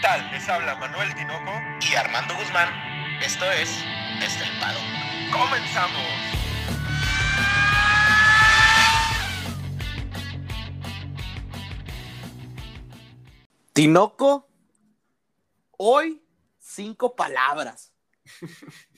[0.00, 0.30] tal?
[0.30, 2.68] Les habla Manuel Tinoco y Armando Guzmán.
[3.20, 3.68] Esto es
[4.20, 4.78] Desde el Pado.
[5.32, 6.02] ¡Comenzamos!
[13.72, 14.48] Tinoco,
[15.76, 16.22] hoy
[16.58, 17.92] cinco palabras.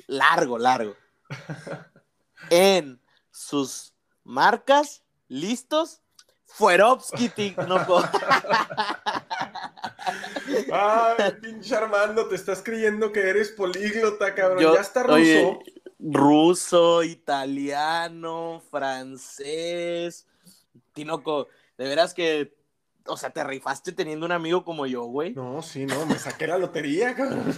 [0.06, 0.96] Largo, largo.
[2.48, 3.94] En sus
[4.24, 6.00] marcas, listos,
[6.46, 8.02] Fuerovsky, Tinoco.
[10.72, 14.74] Ay, pinche Armando, te estás creyendo que eres políglota, cabrón.
[14.74, 15.14] ya está ruso.
[15.14, 15.58] Oye,
[15.98, 20.26] ruso, italiano, francés.
[20.92, 22.54] Tinoco, de veras que,
[23.06, 25.34] o sea, te rifaste teniendo un amigo como yo, güey.
[25.34, 27.54] No, sí, no, me saqué la lotería, cabrón.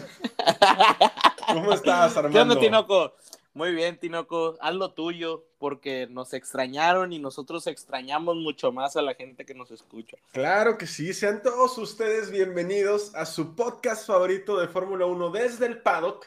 [1.46, 2.38] ¿Cómo estás, Armando?
[2.38, 3.14] ¿Qué onda, Tinoco?
[3.54, 9.02] Muy bien, Tinoco, haz lo tuyo, porque nos extrañaron y nosotros extrañamos mucho más a
[9.02, 10.16] la gente que nos escucha.
[10.32, 15.66] Claro que sí, sean todos ustedes bienvenidos a su podcast favorito de Fórmula 1 desde
[15.66, 16.26] el paddock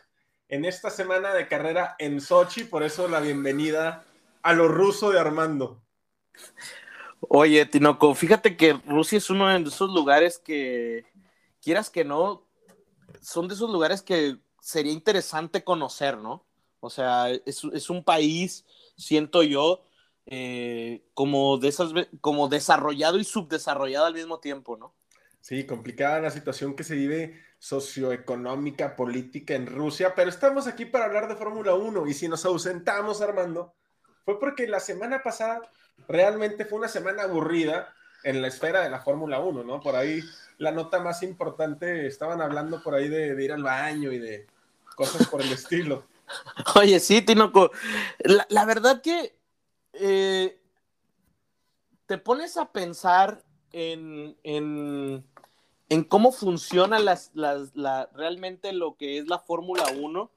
[0.50, 4.06] en esta semana de carrera en Sochi, por eso la bienvenida
[4.44, 5.81] a lo ruso de Armando.
[7.22, 11.06] Oye, Tinoco, fíjate que Rusia es uno de esos lugares que,
[11.59, 12.46] quieras que no,
[13.20, 16.46] son de esos lugares que sería interesante conocer, ¿no?
[16.86, 19.83] O sea, es, es un país, siento yo,
[20.28, 24.95] eh, como, de esas, como desarrollado y subdesarrollado al mismo tiempo, ¿no?
[25.39, 31.06] Sí, complicada la situación que se vive socioeconómica, política en Rusia, pero estamos aquí para
[31.06, 33.75] hablar de Fórmula 1 y si nos ausentamos, Armando,
[34.23, 35.61] fue porque la semana pasada
[36.08, 39.80] realmente fue una semana aburrida en la esfera de la Fórmula 1, ¿no?
[39.81, 40.22] Por ahí
[40.58, 44.47] la nota más importante, estaban hablando por ahí de, de ir al baño y de
[44.95, 46.08] cosas por el estilo.
[46.76, 47.72] Oye, sí, Tinoco.
[48.20, 49.38] La, la verdad que
[49.94, 50.62] eh,
[52.06, 55.26] te pones a pensar en, en,
[55.90, 60.31] en cómo funciona las, las, la, realmente lo que es la Fórmula 1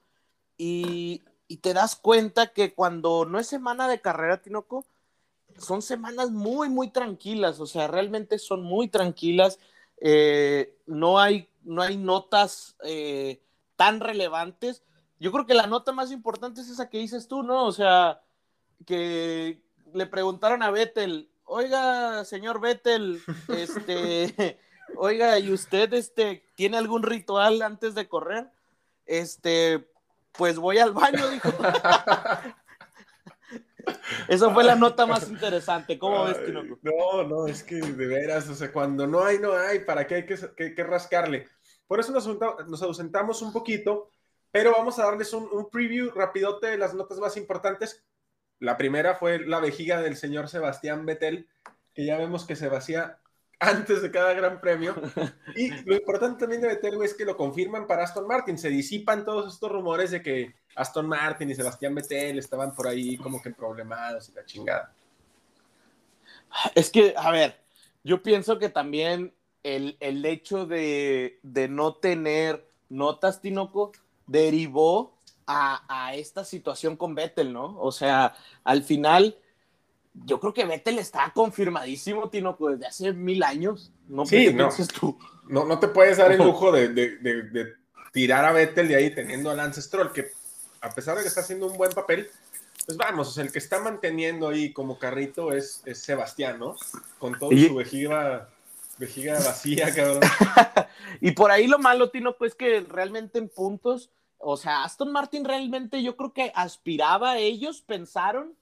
[0.57, 4.85] y, y, te das cuenta que cuando no es semana de carrera, Tinoco,
[5.57, 9.59] son semanas muy, muy tranquilas, o sea, realmente son muy tranquilas.
[10.01, 13.41] Eh, no, hay, no hay notas eh,
[13.75, 14.83] tan relevantes
[15.19, 17.65] yo creo que la nota más importante es esa que dices tú, ¿no?
[17.65, 18.21] O sea,
[18.85, 19.61] que
[19.93, 24.59] le preguntaron a Vettel, oiga, señor Vettel, este,
[24.95, 28.49] oiga, ¿y usted este, tiene algún ritual antes de correr?
[29.05, 29.89] Este,
[30.31, 31.49] pues voy al baño, dijo.
[34.27, 35.97] Esa fue la nota más interesante.
[35.97, 36.77] ¿Cómo ves, Tinoco?
[36.83, 40.15] No, no, es que de veras, o sea, cuando no hay, no hay, ¿para qué
[40.15, 41.47] hay que, que, que rascarle?
[41.87, 42.27] Por eso nos,
[42.67, 44.11] nos ausentamos un poquito
[44.51, 48.03] pero vamos a darles un, preview rapidote de las notas más importantes.
[48.59, 51.47] La primera fue la vejiga del señor Sebastián Vettel,
[51.93, 53.19] que ya vemos que se vacía
[53.59, 54.95] antes de cada gran premio.
[55.55, 58.57] Y lo importante también de Vettel es que lo confirman para Aston Martin.
[58.57, 63.17] Se disipan todos estos rumores de que Aston Martin y Sebastián Vettel estaban por ahí
[63.17, 64.93] como que problemados y la chingada.
[66.73, 67.59] Es que, a ver,
[68.03, 69.33] yo pienso que también
[69.63, 73.91] el, el hecho de, de no tener notas, Tinoco,
[74.29, 75.17] derivó
[75.47, 77.79] a, a, esta situación con Vettel, ¿no?
[77.79, 79.37] O sea, al final,
[80.13, 83.91] yo creo que Vettel está confirmadísimo, Tino, desde hace mil años.
[84.07, 84.69] No sí, no,
[84.99, 85.17] tú?
[85.47, 87.73] no, no te puedes dar el lujo de, de, de, de,
[88.13, 90.31] tirar a Vettel de ahí teniendo a Lance Stroll, que
[90.81, 92.29] a pesar de que está haciendo un buen papel,
[92.85, 96.75] pues vamos, o sea, el que está manteniendo ahí como carrito es, es Sebastián, ¿no?
[97.17, 97.67] Con todo ¿Y?
[97.67, 98.49] su vejiga
[98.99, 100.19] vejiga vacía, cabrón.
[101.21, 105.45] y por ahí lo malo, Tino, pues que realmente en puntos o sea, Aston Martin
[105.45, 108.55] realmente yo creo que aspiraba, ellos pensaron,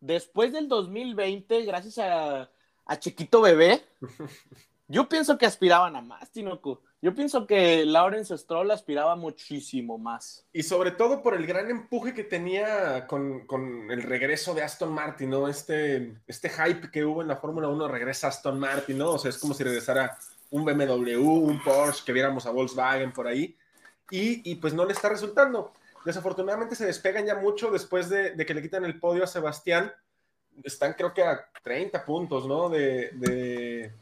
[0.00, 2.50] después del 2020, gracias a,
[2.84, 3.82] a Chiquito Bebé,
[4.88, 6.82] yo pienso que aspiraban a más, Tinoco.
[7.02, 10.44] Yo pienso que Lawrence Stroll aspiraba muchísimo más.
[10.52, 14.92] Y sobre todo por el gran empuje que tenía con, con el regreso de Aston
[14.92, 15.48] Martin, ¿no?
[15.48, 19.12] Este, este hype que hubo en la Fórmula 1 regresa Aston Martin, ¿no?
[19.12, 20.18] O sea, es como si regresara
[20.50, 23.56] un BMW, un Porsche, que viéramos a Volkswagen por ahí
[24.10, 25.72] y, y, pues no le está resultando.
[26.04, 29.92] Desafortunadamente se despegan ya mucho después de, de, que le quitan el podio a Sebastián.
[30.64, 32.68] Están creo que a 30 puntos, ¿no?
[32.68, 33.92] De, de,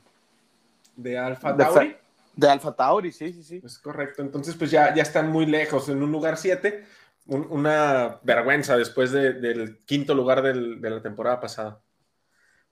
[0.96, 1.96] de Alfa Tauri.
[2.34, 3.62] De Alfa Tauri, sí, sí, sí.
[3.64, 4.22] Es correcto.
[4.22, 6.84] Entonces pues ya, ya están muy lejos, en un lugar 7.
[7.26, 11.82] Un, una vergüenza después de, del quinto lugar del, de la temporada pasada.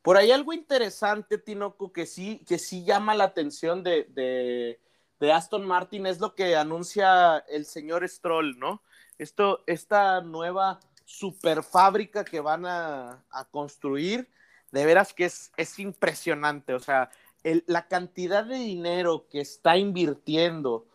[0.07, 4.79] Por ahí algo interesante, Tinoco, que sí, que sí llama la atención de, de
[5.21, 8.83] de Aston Martin es lo que anuncia el señor Stroll, ¿no?
[9.19, 14.29] Esto, esta nueva super fábrica que van a, construir,
[14.73, 16.75] de veras que es, es, impresionante.
[16.75, 17.11] O sea,
[17.67, 20.87] la cantidad de dinero que está invirtiendo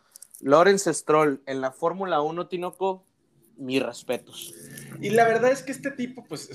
[0.42, 3.06] Lawrence Stroll en la Fórmula 1, Tinoco,
[3.58, 4.54] mis respetos.
[5.00, 6.50] Y la verdad es que este tipo, pues,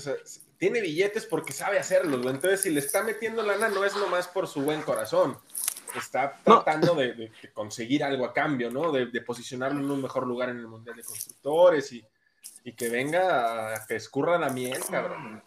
[0.57, 2.29] tiene billetes porque sabe hacerlo.
[2.29, 5.37] Entonces, si le está metiendo lana, no es nomás por su buen corazón.
[5.97, 8.91] Está tratando de, conseguir algo a cambio, ¿no?
[8.91, 12.05] De, posicionarlo en un mejor lugar en el Mundial de Constructores y,
[12.75, 15.41] que venga a que escurra la miel, cabrón.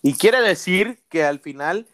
[0.00, 1.88] Y quiere decir que al final,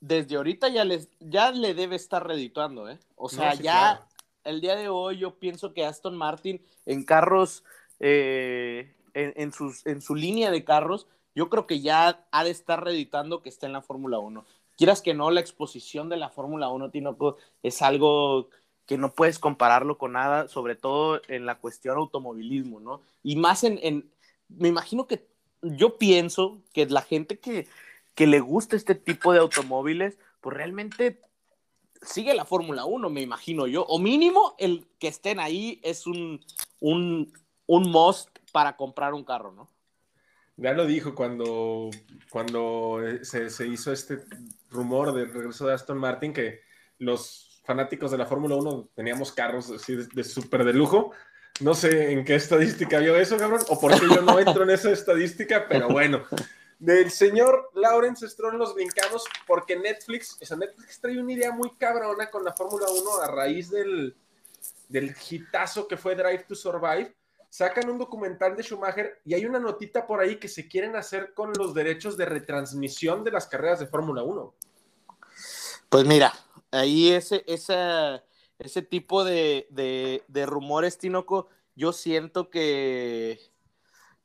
[0.00, 2.98] desde ahorita ya, les, ya le debe estar redituando, ¿eh?
[3.14, 4.06] O sea, ya
[4.44, 7.64] el día de hoy yo pienso que Aston Martin en carros,
[8.00, 12.82] eh, en, sus, en su línea de carros, yo creo que ya ha de estar
[12.82, 14.46] reeditando que está en la Fórmula 1.
[14.76, 18.48] Quieras que no, la exposición de la Fórmula 1, Tinoco, es algo
[18.86, 23.00] que no puedes compararlo con nada, sobre todo en la cuestión automovilismo, ¿no?
[23.22, 24.10] Y más en, en
[24.48, 25.26] me imagino que
[25.62, 27.66] yo pienso que la gente que,
[28.14, 31.20] que le gusta este tipo de automóviles, pues realmente
[32.02, 33.84] sigue la Fórmula 1, me imagino yo.
[33.86, 36.44] O mínimo el que estén ahí es un,
[36.80, 37.32] un,
[37.66, 39.68] un must para comprar un carro, ¿no?
[40.56, 41.90] Ya lo dijo cuando,
[42.30, 44.24] cuando eh, se, hizo este
[44.70, 46.62] rumor del regreso de Aston Martin, que
[46.98, 51.12] los fanáticos de la Fórmula 1 teníamos carros así de, súper de lujo.
[51.60, 54.70] No sé en qué estadística vio eso, cabrón, o por qué yo no entro en
[54.70, 56.24] esa estadística, pero bueno.
[56.78, 61.74] Del señor Lawrence Stroll nos brincamos porque Netflix, o sea, Netflix trae una idea muy
[61.76, 64.14] cabrona con la Fórmula 1 a raíz del,
[64.88, 67.14] del hitazo que fue Drive to Survive
[67.56, 71.32] sacan un documental de Schumacher y hay una notita por ahí que se quieren hacer
[71.32, 74.54] con los derechos de retransmisión de las carreras de Fórmula 1.
[75.88, 76.34] Pues mira,
[76.70, 78.22] ahí ese, ese,
[78.58, 83.40] ese tipo de, de, rumores, Tinoco, yo siento que,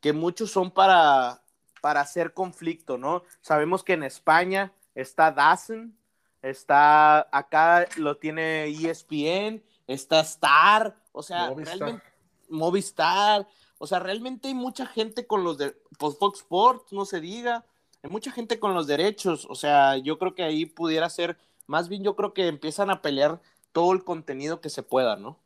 [0.02, 1.42] que muchos son para,
[1.80, 3.22] para hacer conflicto, ¿no?
[3.40, 5.96] Sabemos que en España está Dazen,
[6.42, 12.11] está acá lo tiene ESPN, está Star, o sea, realmente
[12.52, 17.20] Movistar, o sea, realmente hay mucha gente con los de pues, Fox Sports, no se
[17.20, 17.64] diga,
[18.02, 21.88] hay mucha gente con los derechos, o sea, yo creo que ahí pudiera ser, más
[21.88, 23.40] bien yo creo que empiezan a pelear
[23.72, 25.38] todo el contenido que se pueda, ¿no?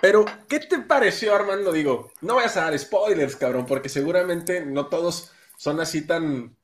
[0.00, 1.72] Pero, ¿qué te pareció, Armando?
[1.72, 6.56] Digo, no vayas a dar spoilers, cabrón, porque seguramente no todos son así tan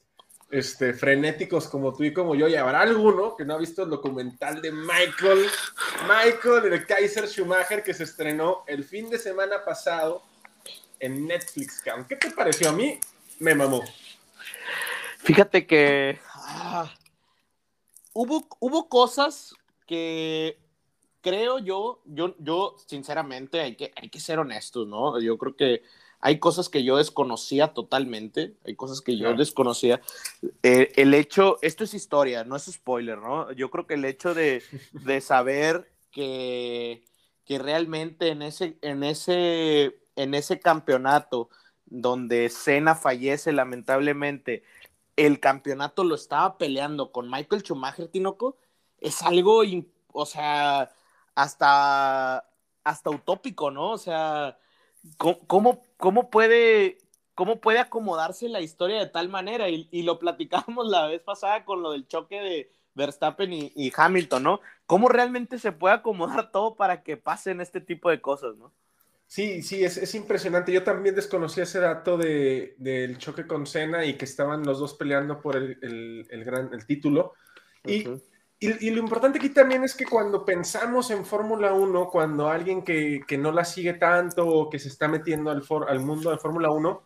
[0.51, 3.91] este, frenéticos como tú y como yo, y habrá alguno que no ha visto el
[3.91, 5.47] documental de Michael,
[6.03, 10.23] Michael, el Kaiser Schumacher, que se estrenó el fin de semana pasado
[11.01, 11.83] en Netflix.
[12.09, 12.71] ¿Qué te pareció?
[12.71, 12.99] A mí
[13.41, 13.83] me mamó.
[15.19, 16.89] Fíjate que ah,
[18.13, 19.55] hubo, hubo cosas
[19.87, 20.59] que
[21.21, 25.21] creo yo, yo, yo sinceramente hay que, hay que ser honestos, ¿no?
[25.21, 25.83] Yo creo que
[26.21, 30.01] hay cosas que yo desconocía totalmente, hay cosas que yo desconocía.
[30.63, 33.53] Eh, el hecho, esto es historia, no es spoiler, ¿no?
[33.53, 34.63] Yo creo que el hecho de,
[35.21, 37.05] saber que,
[37.45, 41.49] que, realmente en ese, en, ese, en ese campeonato
[41.85, 44.65] donde Senna fallece lamentablemente,
[45.17, 48.57] el campeonato lo estaba peleando con Michael Schumacher, Tinoco,
[49.01, 49.63] es algo,
[50.13, 50.91] o sea,
[51.35, 52.45] hasta,
[52.85, 53.93] hasta utópico, ¿no?
[53.93, 54.59] O sea,
[55.17, 55.86] ¿cómo, cómo,
[56.31, 56.99] puede,
[57.35, 59.69] cómo puede acomodarse la historia de tal manera?
[59.69, 64.61] Y, lo platicamos la vez pasada con lo del choque de Verstappen y, Hamilton, ¿no?
[64.87, 68.73] ¿Cómo realmente se puede acomodar todo para que pasen este tipo de cosas, ¿no?
[69.29, 70.73] Sí, sí, es, impresionante.
[70.73, 74.95] Yo también desconocía ese dato de, del choque con Senna y que estaban los dos
[74.95, 77.35] peleando por el, gran, el título.
[77.85, 78.05] Y
[78.59, 83.25] y, lo importante aquí también es que cuando pensamos en Fórmula 1, cuando alguien que,
[83.39, 87.03] no la sigue tanto o que se está metiendo al, al mundo de Fórmula 1,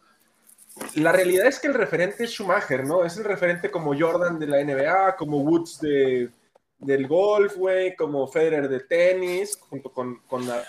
[0.94, 3.04] la realidad es que el referente es Schumacher, ¿no?
[3.04, 6.30] Es el referente como Jordan de la NBA, como Woods de,
[6.78, 10.64] del golf, güey, como Federer de tenis, junto con, con la...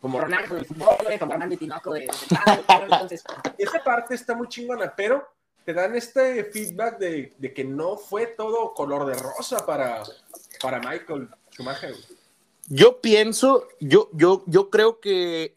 [0.00, 2.08] Como Ronaldo del fútbol, como Ronaldo Tinoco de...
[2.68, 3.22] Entonces,
[3.58, 5.28] esa parte está muy chingona, pero
[5.70, 10.02] te dan este feedback de, que no fue todo color de rosa para,
[10.60, 11.94] para Michael Schumacher.
[12.66, 15.56] Yo pienso, yo, yo, yo creo que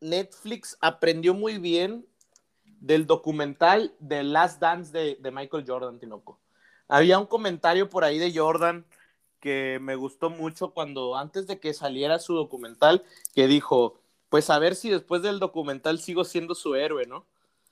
[0.00, 2.06] Netflix aprendió muy bien
[2.80, 6.38] del documental de Last Dance de, Michael Jordan, Tinoco.
[6.86, 8.86] Había un comentario por ahí de Jordan
[9.40, 13.02] que me gustó mucho cuando antes de que saliera su documental,
[13.34, 13.98] que dijo,
[14.28, 17.26] pues a ver si después del documental sigo siendo su héroe, ¿no?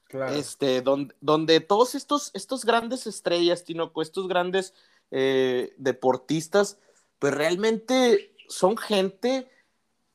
[0.09, 4.75] Este, donde, donde todos estos, estos grandes estrellas, Tinoco, estos grandes
[5.11, 6.79] eh, deportistas,
[7.19, 9.51] pues realmente son gente,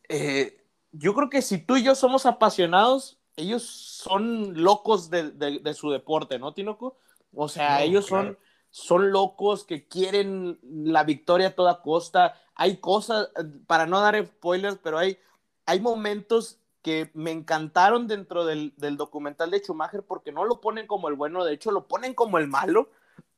[0.07, 5.91] eh, yo creo que si tú y yo somos apasionados, ellos son locos de, su
[5.91, 6.97] deporte, ¿no, Tinoco?
[7.33, 8.29] O sea, No, ellos claro.
[8.29, 8.37] son,
[8.69, 12.39] son locos que quieren la victoria a toda costa.
[12.55, 13.29] Hay cosas,
[13.67, 15.17] para no dar spoilers, pero hay,
[15.65, 20.87] hay momentos que me encantaron dentro del, del documental de Schumacher porque no lo ponen
[20.87, 22.89] como el bueno, de hecho lo ponen como el malo,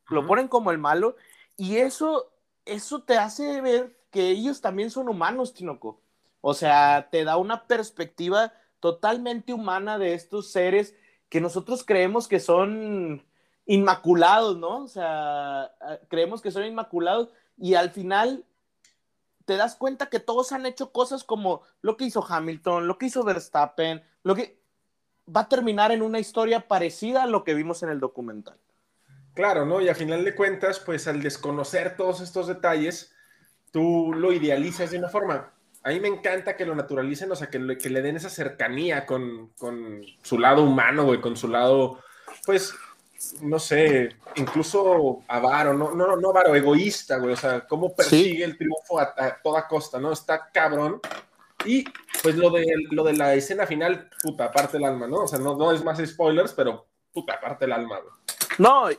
[0.10, 1.16] lo ponen como el malo,
[1.58, 2.32] y eso,
[2.66, 6.02] eso te hace ver que ellos también son humanos, Tinoco.
[6.42, 10.96] O sea, te da una perspectiva totalmente humana de estos seres
[11.30, 13.26] que nosotros creemos que son
[13.66, 14.84] inmaculados, ¿no?
[14.84, 15.72] O sea,
[16.10, 18.46] creemos que son inmaculados y al final
[19.46, 23.08] te das cuenta que todos han hecho cosas como lo que hizo Hamilton, lo que
[23.08, 24.60] hizo Verstappen, lo que
[25.34, 28.58] va a terminar en una historia parecida a lo que vimos en el documental.
[29.34, 29.82] Claro, ¿no?
[29.82, 33.14] Y a final de cuentas, pues al desconocer todos estos detalles,
[33.72, 35.52] tú lo idealizas de una forma.
[35.84, 39.50] A mí me encanta que lo naturalicen, o sea, que le, den esa cercanía con,
[39.58, 42.00] con su lado humano, güey, con su lado,
[42.46, 42.74] pues,
[43.42, 48.58] no sé, incluso avaro, no, no, no avaro, egoísta, güey, o sea, cómo persigue el
[48.58, 50.12] triunfo a, a toda costa, ¿no?
[50.12, 51.00] Está cabrón.
[51.66, 51.86] Y
[52.22, 55.24] pues lo de, lo de la escena final, puta, aparte el alma, ¿no?
[55.24, 58.14] O sea, no, no es más spoilers, pero puta, aparte el alma, güey.
[58.58, 58.90] No,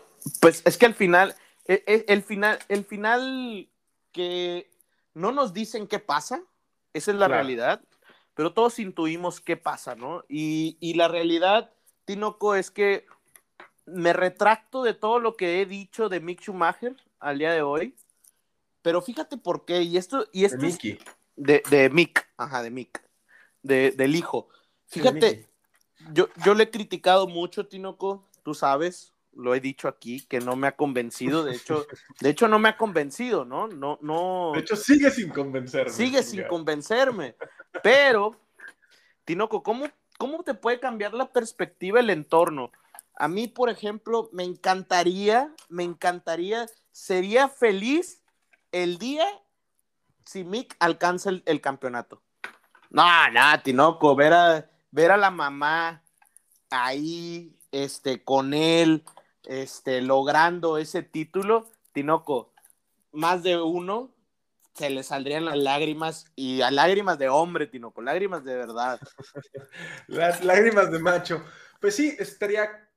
[0.40, 1.34] pues es que al final,
[1.66, 3.68] el, el- el final, el final
[4.12, 4.70] que
[5.12, 6.42] no nos dicen qué pasa,
[6.94, 7.34] esa es la Claro.
[7.42, 7.80] realidad,
[8.34, 10.24] pero todos intuimos qué pasa, ¿no?
[10.28, 11.70] Y, y la realidad,
[12.04, 13.06] Tinoco, es que
[13.86, 17.94] me retracto de todo lo que he dicho de Mick Schumacher al día de hoy,
[18.82, 20.98] pero fíjate por qué, y esto, y De esto es Mickey.
[21.36, 23.02] de, de Mick, ajá, de Mick,
[23.62, 24.48] de, del hijo.
[24.50, 25.48] De Fíjate,
[26.12, 30.56] yo, yo le he criticado mucho, Tinoco, tú sabes, lo he dicho aquí, que no
[30.56, 31.86] me ha convencido, de hecho,
[32.20, 33.68] de hecho no me ha convencido, ¿no?
[33.68, 35.90] No, no, De hecho, sigue sin convencerme.
[35.90, 37.36] sigue sin convencerme,
[37.82, 38.40] pero,
[39.24, 39.86] Tinoco, ¿cómo,
[40.18, 42.70] ¿cómo te puede cambiar la perspectiva el entorno?
[43.16, 48.22] A mí, por ejemplo, me encantaría, me encantaría, sería feliz
[48.72, 49.24] el día
[50.24, 52.22] si Mick alcanza el, campeonato.
[52.90, 56.02] No, no, Tinoco, ver a, ver a la mamá
[56.70, 59.04] ahí, este, con él,
[59.44, 62.52] este, logrando ese título, Tinoco,
[63.12, 64.14] más de uno
[64.74, 68.98] se le saldrían las lágrimas y a lágrimas de hombre, Tinoco, lágrimas de verdad.
[70.08, 71.44] Las lágrimas de macho.
[71.80, 72.88] Pues sí, estaría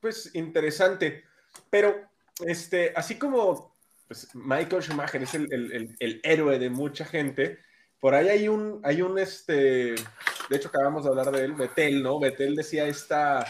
[0.00, 1.24] pues interesante.
[1.70, 1.96] Pero
[2.44, 3.76] este, así como
[4.08, 5.52] pues, Michael Schumacher es el,
[5.98, 7.58] el- héroe de mucha gente,
[8.00, 9.54] por ahí hay un, hay un este,
[9.94, 12.20] de hecho acabamos de hablar de él, Betel, ¿no?
[12.20, 13.46] Betel decía esta,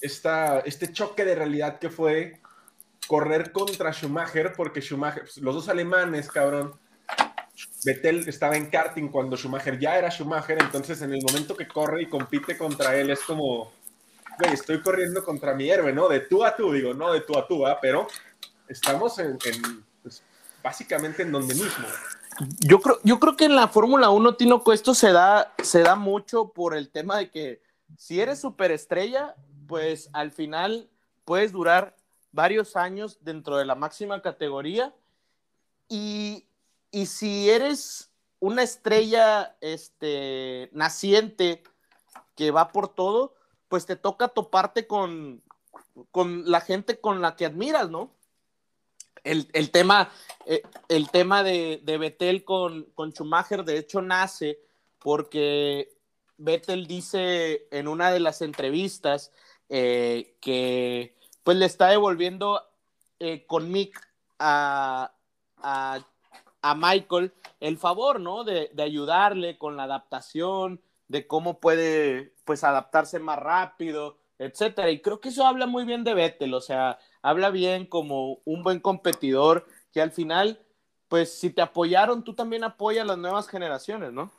[0.00, 2.40] esta, este choque de realidad que fue
[3.06, 6.74] correr contra Schumacher, porque Schumacher, pues, los dos alemanes, cabrón,
[7.84, 12.02] Vettel estaba en karting cuando Schumacher ya era Schumacher, entonces en el momento que corre
[12.02, 13.72] y compite contra él es como,
[14.38, 16.08] güey, estoy corriendo contra mi héroe, ¿no?
[16.08, 17.78] De tú a tú, digo, no de tú a tú, ¿ah?
[17.80, 18.06] pero
[18.68, 19.38] estamos en,
[20.02, 20.22] pues,
[20.62, 21.86] básicamente en donde mismo.
[22.60, 25.94] Yo creo, yo creo que en la Fórmula 1, Tinoco, esto se da, se da
[25.94, 27.62] mucho por el tema de que
[27.98, 29.34] si eres superestrella,
[29.66, 30.88] pues al final
[31.24, 31.96] puedes durar
[32.32, 34.94] varios años dentro de la máxima categoría.
[35.88, 36.46] Y,
[36.90, 41.62] y si eres una estrella este, naciente
[42.36, 43.34] que va por todo,
[43.70, 45.42] pues te toca toparte con,
[46.10, 48.10] con la gente con la que admiras, ¿no?
[49.22, 50.10] El, el tema,
[50.44, 54.58] eh, el tema de, de con, con Schumacher, de hecho, nace
[54.98, 55.96] porque
[56.36, 59.30] Vettel dice en una de las entrevistas
[59.68, 62.60] eh, que pues le está devolviendo
[63.20, 64.00] eh, con Mick
[64.40, 65.12] a,
[65.58, 66.00] a,
[66.60, 68.42] a Michael el favor, ¿no?
[68.42, 74.90] De, de, ayudarle con la adaptación, de cómo puede pues adaptarse más rápido, etcétera.
[74.90, 78.64] Y creo que eso habla muy bien de Vettel, o sea, habla bien como un
[78.64, 80.60] buen competidor que al final,
[81.06, 84.32] pues si te apoyaron, tú también apoyas a las nuevas generaciones, ¿no?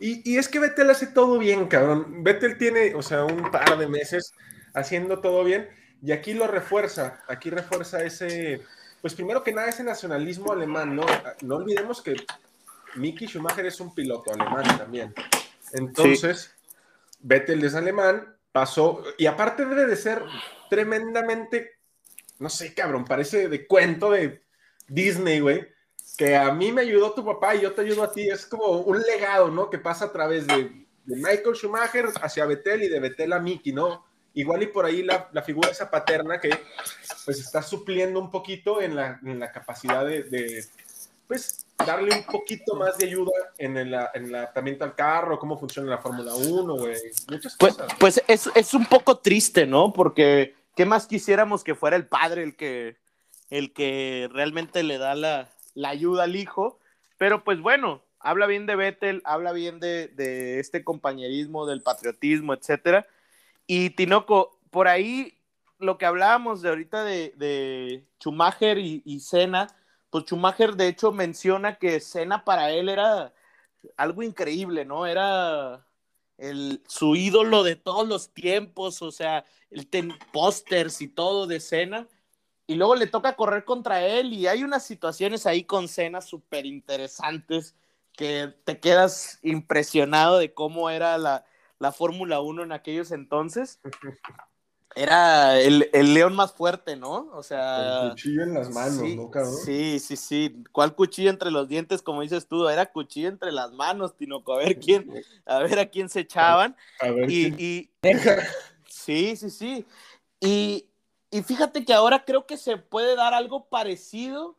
[0.00, 2.24] Y, y, es que Vettel hace todo bien, cabrón.
[2.24, 4.34] Vettel tiene, o sea, un par de meses
[4.74, 5.68] haciendo todo bien
[6.02, 8.62] y aquí lo refuerza, aquí refuerza ese,
[9.00, 11.06] pues primero que nada ese nacionalismo alemán, ¿no?
[11.42, 12.16] No olvidemos que
[12.96, 15.14] Mickey Schumacher es un piloto alemán también.
[15.72, 16.57] Entonces.
[17.18, 20.22] Vettel es alemán, pasó, y aparte debe de ser
[20.70, 21.78] tremendamente,
[22.38, 24.42] no sé, cabrón, parece de cuento de
[24.86, 25.68] Disney, güey,
[26.16, 28.80] que a mí me ayudó tu papá y yo te ayudo a ti, es como
[28.80, 29.70] un legado, ¿no?
[29.70, 33.72] Que pasa a través de, de Michael Schumacher hacia Vettel y de Vettel a Mickey,
[33.72, 34.04] ¿no?
[34.34, 36.50] Igual y por ahí la, figura esa paterna que
[37.24, 40.64] pues está supliendo un poquito en la, en la capacidad de, de,
[41.26, 45.58] pues darle un poquito más de ayuda en el, en el adaptamiento al carro, cómo
[45.58, 46.96] funciona la Fórmula 1, güey,
[47.30, 47.94] muchas pues, cosas.
[47.98, 49.92] Pues es, es un poco triste, ¿no?
[49.92, 52.96] Porque ¿qué más quisiéramos que fuera el padre el que,
[53.50, 56.78] el que realmente le da la, la ayuda al hijo?
[57.16, 62.54] Pero pues bueno, habla bien de Vettel, habla bien de, de este compañerismo, del patriotismo,
[62.54, 63.06] etcétera.
[63.66, 65.38] Y Tinoco, por ahí
[65.78, 69.68] lo que hablábamos de ahorita de, de Schumacher y, y Senna,
[70.10, 73.32] pues Schumacher de hecho menciona que Senna para él era
[73.96, 75.06] algo increíble, ¿no?
[75.06, 75.86] Era
[76.38, 79.88] el, su ídolo de todos los tiempos, o sea, el
[80.32, 82.08] pósters y todo de Senna.
[82.66, 86.66] Y luego le toca correr contra él y hay unas situaciones ahí con Senna súper
[86.66, 87.74] interesantes
[88.12, 91.44] que te quedas impresionado de cómo era la,
[91.78, 93.80] la Fórmula 1 en aquellos entonces.
[94.94, 97.28] Era el, el, león más fuerte, ¿no?
[97.32, 97.98] O sea.
[98.00, 99.54] Con cuchillo en las manos, sí, ¿no, cabrón?
[99.64, 100.64] Sí, sí, sí.
[100.72, 102.68] ¿Cuál cuchillo entre los dientes, como dices tú?
[102.68, 104.54] Era cuchillo entre las manos, Tinoco.
[104.54, 105.08] A ver quién,
[105.46, 106.76] a ver a quién se echaban.
[107.00, 107.90] A ver Y, quién- y-
[108.88, 109.86] sí, sí, sí.
[110.40, 110.86] Y,
[111.30, 114.56] y fíjate que ahora creo que se puede dar algo parecido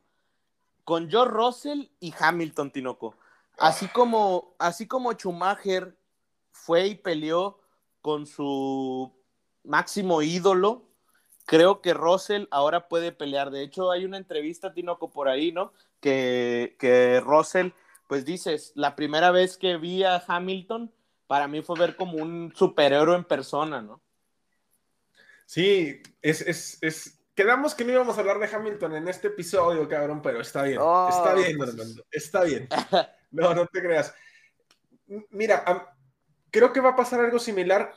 [0.84, 3.16] con George Russell y Hamilton, Tinoco.
[3.58, 5.96] Así como, así como Schumacher
[6.52, 7.60] fue y peleó
[8.02, 9.12] con su
[9.70, 10.90] máximo ídolo,
[11.46, 13.52] creo que Russell ahora puede pelear.
[13.52, 15.74] De hecho, hay una entrevista, Tinoco, por ahí, ¿no?
[16.02, 17.70] Que, que Russell,
[18.08, 20.92] pues dices, la primera vez que vi a Hamilton,
[21.28, 24.02] para mí fue ver como un superhéroe en persona, ¿no?
[25.46, 27.20] Sí, es, es, es.
[27.34, 30.80] Quedamos que no íbamos a hablar de Hamilton en este episodio, cabrón, pero está bien.
[30.82, 31.08] Oh.
[31.10, 32.04] Está bien, Armando.
[32.12, 32.68] Está bien.
[33.32, 34.12] No, no te creas.
[35.30, 35.64] Mira,
[36.50, 37.94] creo que va a pasar algo similar,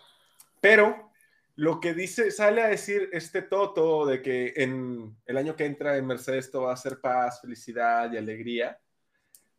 [0.61, 1.11] pero
[1.56, 5.97] lo que dice, sale a decir este Toto de que en el año que entra
[5.97, 8.80] en Mercedes todo va a ser paz, felicidad y alegría,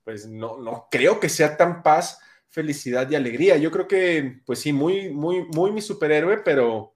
[0.04, 2.20] pues no, no creo que sea tan paz,
[2.50, 3.58] felicidad y alegría.
[3.58, 6.96] Yo creo que, pues sí, muy, muy, muy mi superhéroe, pero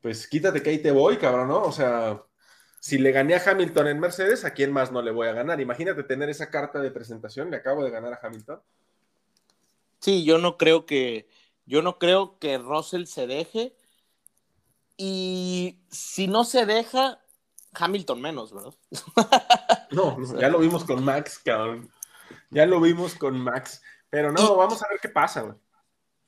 [0.00, 1.62] pues quítate que ahí te voy, cabrón, ¿no?
[1.62, 2.22] O sea,
[2.78, 5.60] si le gané a Hamilton en Mercedes, ¿a quién más no le voy a ganar?
[5.60, 8.60] Imagínate tener esa carta de presentación, le acabo de ganar a Hamilton.
[9.98, 11.28] Sí, yo no creo que,
[11.64, 13.74] yo no creo que Russell se deje.
[14.96, 17.20] Y si no se deja,
[17.72, 18.74] Hamilton menos, ¿verdad?
[19.92, 21.88] No, no, ya lo vimos con Max, cabrón.
[22.50, 23.80] Ya lo vimos con Max.
[24.10, 25.54] Pero no, Y- vamos a ver qué pasa, güey.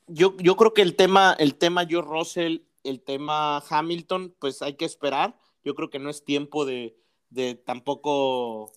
[0.07, 4.75] Yo, yo creo que el tema, el tema George Russell, el tema Hamilton, pues hay
[4.75, 5.37] que esperar.
[5.65, 6.97] Yo creo que no es tiempo de,
[7.31, 8.73] de tampoco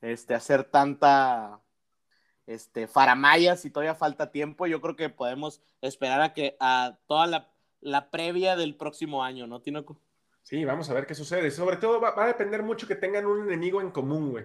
[0.00, 1.60] este, hacer tanta
[2.46, 4.66] este, faramaya si todavía falta tiempo.
[4.66, 7.53] Yo creo que podemos esperar a que a toda la,
[7.84, 10.00] la previa del próximo año, ¿no, Tinoco?
[10.42, 11.50] Sí, vamos a ver qué sucede.
[11.50, 14.44] Sobre todo va, va a depender mucho que tengan un enemigo en común, güey.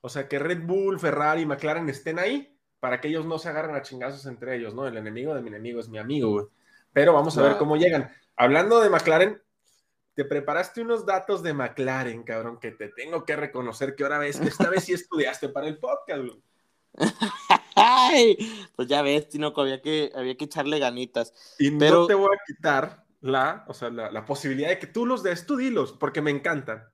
[0.00, 3.48] O sea, que Red Bull, Ferrari y McLaren estén ahí para que ellos no se
[3.48, 4.86] agarren a chingazos entre ellos, ¿no?
[4.86, 6.46] El enemigo de mi enemigo es mi amigo, güey.
[6.92, 8.10] Pero vamos a ver cómo llegan.
[8.36, 9.40] Hablando de McLaren,
[10.14, 14.40] te preparaste unos datos de McLaren, cabrón, que te tengo que reconocer que ahora ves
[14.40, 16.42] que esta vez sí estudiaste para el podcast, güey.
[17.82, 18.36] Ay,
[18.76, 21.32] pues ya ves, Tinoco, había que, había que echarle ganitas.
[21.58, 24.86] Y Pero- no te voy a quitar la, o sea, la, la posibilidad de que
[24.86, 26.84] tú los des, tú dilos, porque me encantan.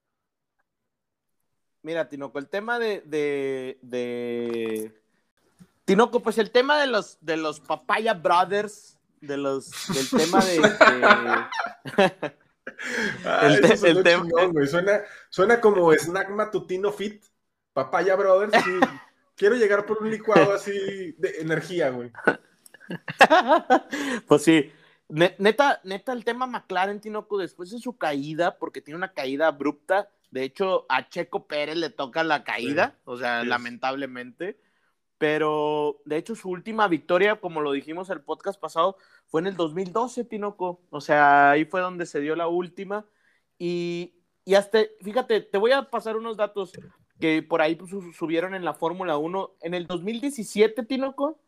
[1.82, 5.00] Mira, Tinoco, el tema de, de, de-
[5.84, 10.60] Tinoco, pues el tema de los de los Papaya Brothers, de los, del tema de,
[10.60, 12.34] de-
[13.24, 14.66] Ah, El te- tema- chingón.
[14.66, 17.24] Suena, suena como snack matutino fit,
[17.72, 18.52] papaya brothers.
[18.64, 18.80] sí.
[19.36, 22.10] Quiero llegar por un licuado así de energía, güey.
[24.26, 24.72] pues sí.
[25.08, 29.46] Ne- Neta, neta, el tema McLaren, Tinoco, después de su caída, porque tiene una caída
[29.48, 34.58] abrupta, de hecho, a Checo Pérez le toca la caída, Sí, o sea, lamentablemente,
[35.18, 38.96] pero de hecho su última victoria, como lo dijimos el podcast pasado,
[39.26, 43.06] fue en el 2012, Tinoco, o sea, ahí fue donde se dio la última,
[43.58, 46.72] y, y hasta, fíjate, te voy a pasar unos datos
[47.20, 51.38] que por ahí su- subieron en la Fórmula 1, en el 2017, Tinoco,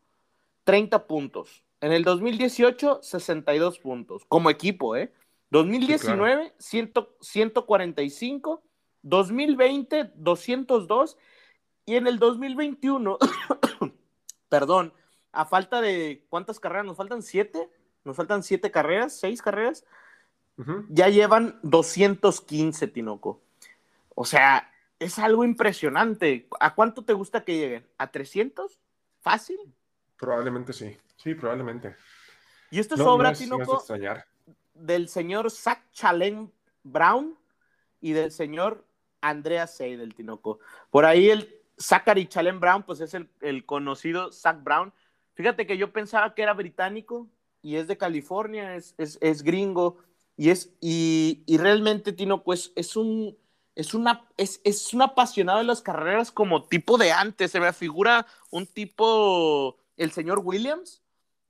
[0.63, 1.63] 30 puntos.
[1.81, 4.25] En el 2018, 62 puntos.
[4.27, 5.11] Como equipo, ¿eh?
[5.51, 8.61] 2019, 100 145.
[9.01, 11.17] 2020, 202.
[11.85, 13.17] Y en el 2021,
[14.49, 14.93] perdón,
[15.31, 16.25] a falta de.
[16.29, 16.85] ¿Cuántas carreras?
[16.85, 17.69] ¿Nos faltan siete?
[18.03, 19.17] ¿Nos faltan siete carreras?
[19.17, 19.85] ¿Seis carreras?
[20.89, 23.39] Ya llevan 215, Tinoco.
[24.13, 24.68] O sea,
[24.99, 26.47] es algo impresionante.
[26.59, 27.87] ¿A cuánto te gusta que lleguen?
[27.97, 28.79] ¿A 300?
[29.21, 29.57] ¿Fácil?
[30.17, 30.97] Probablemente sí.
[31.17, 31.95] Sí, probablemente.
[32.71, 34.19] Y esto es No, obra, no es- no es Tinoco,
[34.73, 36.51] del señor Zach Chalen
[36.83, 37.37] Brown
[38.01, 38.85] y del señor
[39.21, 40.59] Andrea Seidel, Tinoco.
[40.89, 44.93] Por ahí el Zachary Chalen Brown, pues es el, el conocido Zach Brown.
[45.33, 47.27] Fíjate que yo pensaba que era británico
[47.61, 49.97] y es de California, es, es, es gringo.
[50.37, 53.37] Y es, y, y realmente, Tino, pues es un,
[53.79, 57.51] es una, es, es un apasionado de las carreras como tipo de antes.
[57.51, 61.01] Se me figura un tipo, el señor Williams,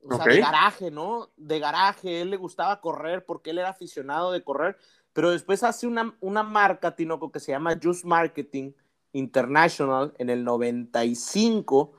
[0.08, 1.30] o sea, de garaje, ¿no?
[1.36, 4.78] De garaje, él le gustaba correr porque él era aficionado de correr,
[5.12, 8.74] pero después hace una, una marca, Tinoco, que se llama Just Marketing
[9.12, 11.94] International en el 95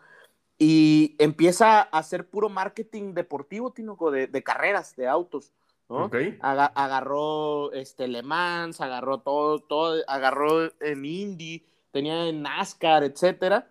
[0.58, 5.52] y empieza a hacer puro marketing deportivo, Tinoco, de, de carreras, de autos.
[5.92, 6.10] ¿No?
[6.42, 13.70] agarró este, Le Mans, agarró todo, todo, agarró en Indy, tenía en NASCAR, etcétera,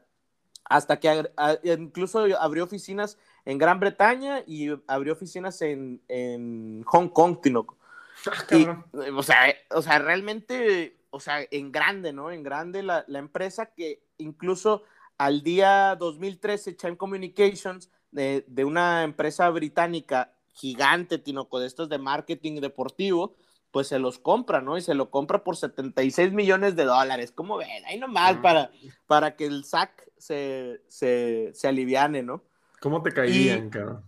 [0.64, 1.32] hasta que
[1.64, 7.78] incluso abrió oficinas en Gran Bretaña y abrió oficinas en, en Hong Kong, Tinoco.
[8.26, 12.30] Ah, o, sea, o sea, realmente, o sea, en grande, ¿no?
[12.30, 14.82] En grande la, la empresa que incluso
[15.16, 21.98] al día 2013, Chime Communications, de, de, una empresa británica gigante, Tinoco, de estos de
[21.98, 23.34] marketing deportivo,
[23.70, 24.76] pues se los compra, ¿no?
[24.76, 27.32] Y se lo compra por 76 millones de dólares.
[27.32, 27.84] ¿Cómo ven?
[27.86, 28.70] Ahí nomás para,
[29.06, 32.42] para que el SAC se, se, se aliviane, ¿no?
[32.80, 34.04] ¿Cómo te caían, cabrón?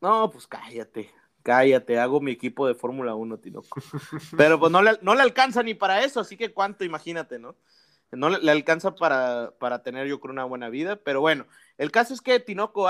[0.00, 1.10] No, pues cállate,
[1.42, 3.80] cállate, hago mi equipo de Fórmula 1, Tinoco.
[4.36, 7.54] Pero pues no le, no le alcanza ni para eso, así que cuánto, imagínate, ¿no?
[8.12, 10.96] No le, alcanza para, para, tener, yo creo, una buena vida.
[10.96, 11.46] Pero bueno,
[11.78, 12.88] el caso es que Tinoco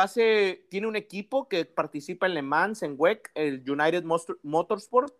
[0.68, 4.04] tiene un equipo que participa en Le Mans, en WEC, el United
[4.42, 5.14] Motorsport,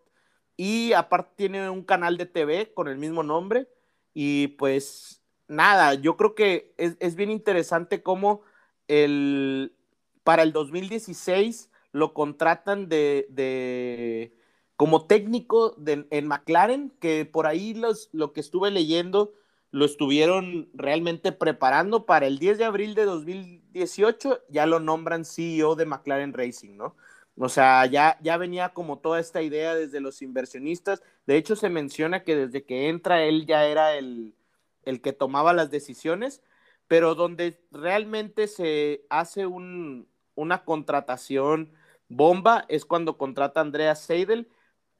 [0.55, 3.67] y aparte tiene un canal de TV con el mismo nombre.
[4.13, 8.41] Y pues nada, yo creo que es, es bien interesante cómo
[8.87, 9.75] el,
[10.23, 14.33] para el 2016 lo contratan de,
[14.75, 19.33] como técnico en McLaren, que por ahí los, lo que estuve leyendo
[19.73, 25.75] lo estuvieron realmente preparando para el 10 de abril de 2018, ya lo nombran CEO
[25.75, 26.95] de McLaren Racing, ¿no?
[27.39, 31.01] O sea, ya, ya venía como toda esta idea desde los inversionistas.
[31.25, 34.35] De hecho, se menciona que desde que entra él ya era el,
[34.83, 36.43] el que tomaba las decisiones,
[36.87, 41.73] pero donde realmente se hace un, una contratación
[42.09, 44.51] bomba es cuando contrata a Andrea Seidel,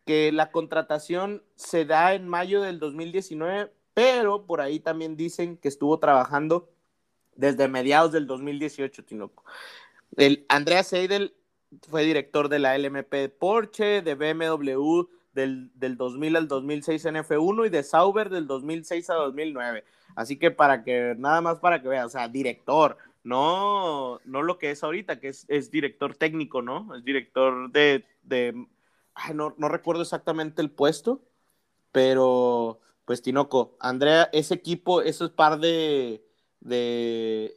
[0.04, 5.68] que la contratación se da en mayo del 2019, pero por ahí también dicen que
[5.68, 6.70] estuvo trabajando
[7.36, 9.44] desde mediados del 2018, Tinoco.
[10.16, 11.36] El Andrea Seidel
[11.90, 17.68] fue director de la LMP Porsche, de BMW del, del 2000 al 2006 en F1
[17.68, 19.84] y de Sauber del 2006 a 2009.
[20.16, 24.60] Así que para que, nada más para que vean, o sea, director, no, no lo
[24.60, 26.96] que es ahorita, que es, es director técnico, ¿no?
[26.96, 28.68] Es director de, de
[29.34, 31.22] no, no, recuerdo exactamente el puesto,
[31.92, 36.26] pero pues Tinoco, Andrea, ese equipo, esos par de,
[36.60, 37.54] de,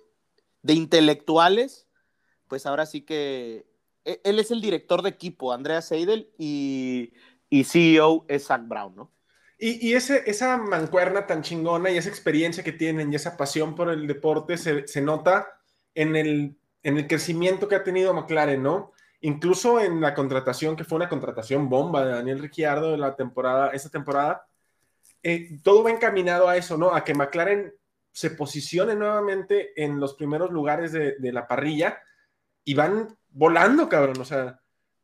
[0.62, 1.86] de intelectuales,
[2.48, 3.66] pues ahora sí que
[4.04, 7.12] e, él es el director de equipo, Andrea Seidel, y,
[7.48, 9.12] y CEO es Zach Brown, ¿no?
[9.58, 13.74] Y, y ese, esa mancuerna tan chingona y esa experiencia que tienen y esa pasión
[13.74, 15.48] por el deporte se, se nota
[15.94, 18.92] en el, en el crecimiento que ha tenido McLaren, ¿no?
[19.22, 23.70] Incluso en la contratación, que fue una contratación bomba de Daniel Ricciardo de la temporada,
[23.70, 24.46] esta temporada,
[25.28, 26.94] eh, todo va encaminado a eso, ¿no?
[26.94, 27.74] A que McLaren
[28.12, 32.00] se posicione nuevamente en los primeros lugares de, de la parrilla
[32.64, 34.20] y van volando, cabrón.
[34.20, 34.60] O sea,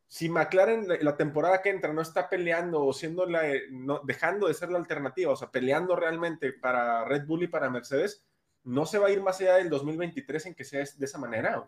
[0.07, 4.53] si McLaren la temporada que entra no está peleando o siendo la, no, dejando de
[4.53, 8.23] ser la alternativa, o sea, peleando realmente para Red Bull y para Mercedes,
[8.63, 11.67] no se va a ir más allá del 2023 en que sea de esa manera.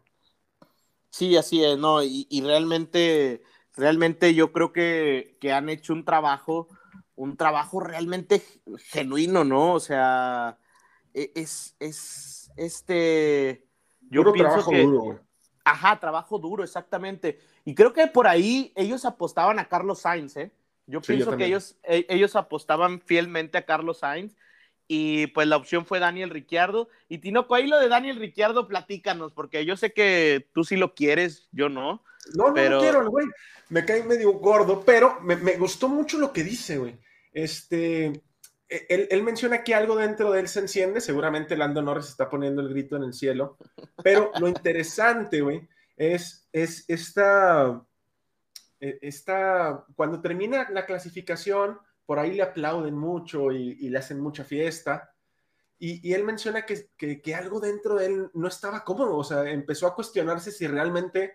[1.10, 2.04] Sí, así es, ¿no?
[2.04, 3.42] Y, y realmente,
[3.76, 6.70] realmente yo creo que, que, han hecho un trabajo,
[7.16, 8.42] un trabajo realmente
[8.78, 9.74] genuino, ¿no?
[9.74, 10.58] O sea,
[11.14, 13.66] e, es, es, este...
[14.02, 15.20] Yo Puro pienso trabajo que, duro,
[15.64, 17.40] Ajá, trabajo duro, exactamente.
[17.64, 20.52] Y creo que por ahí ellos apostaban a Carlos Sainz, ¿eh?
[20.86, 24.36] Yo sí, pienso yo que ellos, e, ellos apostaban fielmente a Carlos Sainz
[24.88, 26.90] y pues la opción fue Daniel Ricciardo.
[27.10, 30.94] Y Tinoco, ahí lo de Daniel Ricciardo, platícanos, porque yo sé que tú sí lo
[30.94, 32.04] quieres, yo no.
[32.36, 33.26] No, no lo quiero, güey.
[33.70, 37.00] Me cae medio gordo, pero me, me gustó mucho lo que dice, güey.
[37.36, 38.24] Este,
[38.70, 42.62] e, él, menciona que algo dentro de él se enciende, seguramente Lando Norris está poniendo
[42.62, 43.58] el grito en el cielo,
[44.02, 45.68] pero lo interesante, güey,
[45.98, 47.86] es, es esta,
[48.80, 54.46] e, esta, cuando termina la clasificación, por ahí le aplauden mucho y, le hacen mucha
[54.46, 55.12] fiesta.
[55.78, 59.24] Y, y él menciona que, que, que, algo dentro de él no estaba cómodo, o
[59.26, 61.34] sea, empezó a cuestionarse si realmente,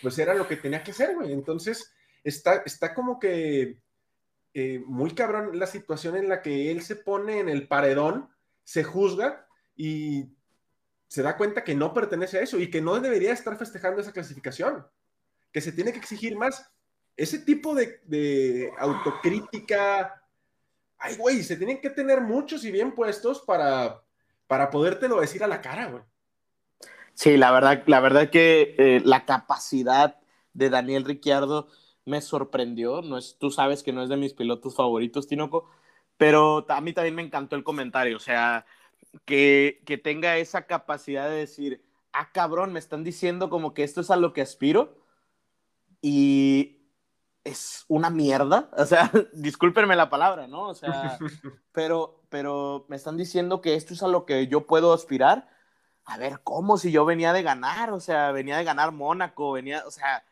[0.00, 1.32] pues era lo que tenía que ser, güey.
[1.32, 3.83] Entonces, está, está como que
[4.54, 8.30] eh, muy cabrón la situación en la que él se pone en el paredón,
[8.62, 10.28] se juzga y
[11.08, 14.12] se da cuenta que no pertenece a eso y que no debería estar festejando esa
[14.12, 14.86] clasificación,
[15.52, 16.70] que se tiene que exigir más.
[17.16, 20.22] ese tipo de, autocrítica,
[20.98, 24.02] ay, güey, se tienen que tener muchos y bien puestos para,
[24.46, 26.02] para podértelo decir a la cara, güey.
[27.14, 30.18] Sí, la verdad, la verdad que eh, la capacidad
[30.52, 31.68] de Daniel Ricciardo
[32.04, 33.02] me sorprendió.
[33.02, 35.70] No es, tú sabes que no es de mis pilotos favoritos, Tinoco,
[36.16, 38.16] pero a mí también me encantó el comentario.
[38.16, 38.66] O sea,
[39.24, 44.00] que, que tenga esa capacidad de decir, ah, cabrón, me están diciendo como que esto
[44.00, 44.98] es a lo que aspiro
[46.00, 46.84] y
[47.44, 48.70] es una mierda.
[48.76, 50.68] O sea, discúlpenme la palabra, ¿no?
[50.68, 51.18] O sea,
[51.72, 55.48] pero, pero me están diciendo que esto es a lo que yo puedo aspirar.
[56.06, 56.76] A ver, ¿cómo?
[56.76, 60.24] Si yo venía de ganar, o sea, venía de ganar Mónaco, venía, o sea,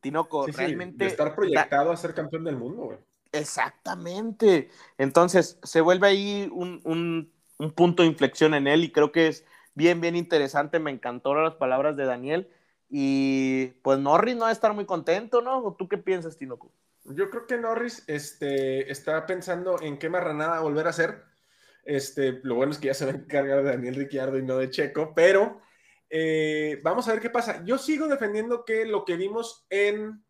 [0.00, 1.04] Tinoco, Sí, sí, realmente.
[1.04, 2.98] de estar proyectado a ser campeón del mundo, güey.
[3.32, 4.70] Exactamente.
[4.98, 9.28] Entonces, se vuelve ahí un, un- un punto de inflexión en él y creo que
[9.28, 10.78] es bien, bien interesante.
[10.78, 12.48] Me encantaron las palabras de Daniel.
[12.88, 15.58] Y pues Norris no va a estar muy contento, ¿no?
[15.58, 16.72] ¿O ¿Tú qué piensas, Tinoco?
[17.04, 21.22] Yo creo que Norris este, está pensando en qué marranada volver a hacer.
[21.84, 24.56] Este, lo bueno es que ya se va a encargar de Daniel Ricciardo y no
[24.58, 25.60] de Checo, pero
[26.10, 27.64] eh, vamos a ver qué pasa.
[27.64, 30.22] Yo sigo defendiendo que lo que vimos en,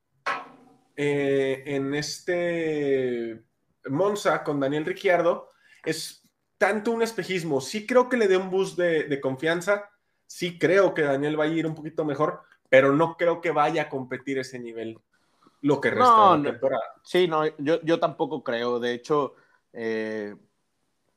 [0.97, 3.43] eh, en este
[3.89, 5.49] Monza con Daniel Ricciardo
[5.85, 6.23] es
[6.59, 7.61] tanto un espejismo.
[7.61, 9.89] Sí creo que le dé un boost de, de confianza,
[10.27, 13.83] sí creo que Daniel va a ir un poquito mejor, pero no creo que vaya
[13.83, 14.99] a competir ese nivel
[15.63, 16.51] lo que resta No, de la no.
[16.53, 16.85] temporada.
[17.03, 18.79] Sí, no, yo, yo tampoco creo.
[18.79, 19.35] De hecho,
[19.73, 20.35] eh,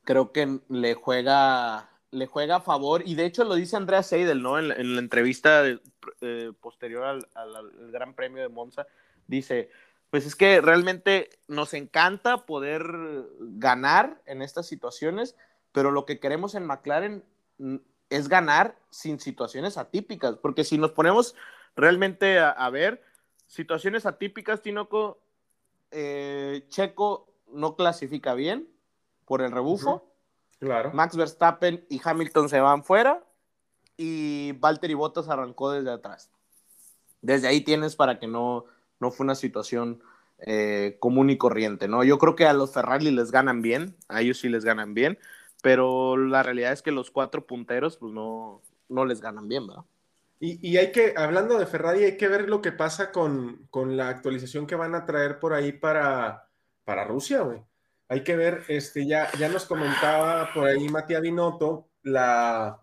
[0.03, 3.01] creo que le juega, le juega a favor.
[3.05, 4.57] Y de hecho lo dice Andrea Seidel, ¿no?
[4.59, 5.63] En, la- en la entrevista
[6.21, 8.85] eh, posterior al, al- al Gran Premio de Monza.
[9.27, 9.69] Dice,
[10.09, 12.85] pues es que realmente nos encanta poder
[13.39, 15.35] ganar en estas situaciones,
[15.71, 17.23] pero lo que queremos en McLaren
[17.57, 17.77] mm,
[18.09, 20.35] es ganar sin situaciones atípicas.
[20.37, 21.35] Porque si nos ponemos
[21.75, 23.01] realmente a, a ver,
[23.47, 25.19] situaciones atípicas, Tinoco,
[25.91, 28.67] eh, Checo no clasifica bien
[29.25, 30.12] por el rebufo.
[30.59, 30.91] Claro.
[30.93, 33.23] Max Verstappen y Hamilton se van fuera
[33.97, 36.31] y Valtteri Bottas arrancó desde atrás.
[37.21, 38.65] Desde ahí tienes para que no,
[38.99, 40.01] no fue una situación
[40.39, 42.03] eh, común y corriente, ¿no?
[42.03, 45.17] Yo creo que a los Ferrari les ganan bien, a ellos sí les ganan bien,
[45.61, 49.83] pero la realidad es que los cuatro punteros pues no, no les ganan bien, ¿verdad?
[50.39, 53.95] Y, y hay que, hablando de Ferrari, hay que ver lo que pasa con, con
[53.95, 56.49] la actualización que van a traer por ahí para,
[56.83, 57.61] para Rusia, güey.
[58.09, 62.81] Hay que ver, este, ya, ya nos comentaba por ahí Matías Binotto, la,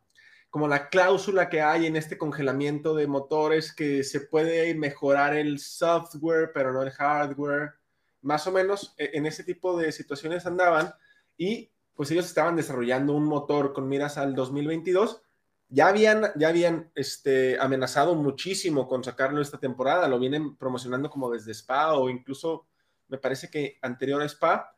[0.49, 5.59] como la cláusula que hay en este congelamiento de motores, que se puede mejorar el
[5.59, 7.75] software, pero no el hardware.
[8.23, 10.93] Más o menos e- en ese tipo de situaciones andaban
[11.37, 15.23] y pues ellos estaban desarrollando un motor con miras al 2022
[15.71, 21.31] ya habían, ya habían este, amenazado muchísimo con sacarlo esta temporada, lo vienen promocionando como
[21.31, 22.67] desde Spa o incluso
[23.09, 24.75] me parece que anterior a Spa,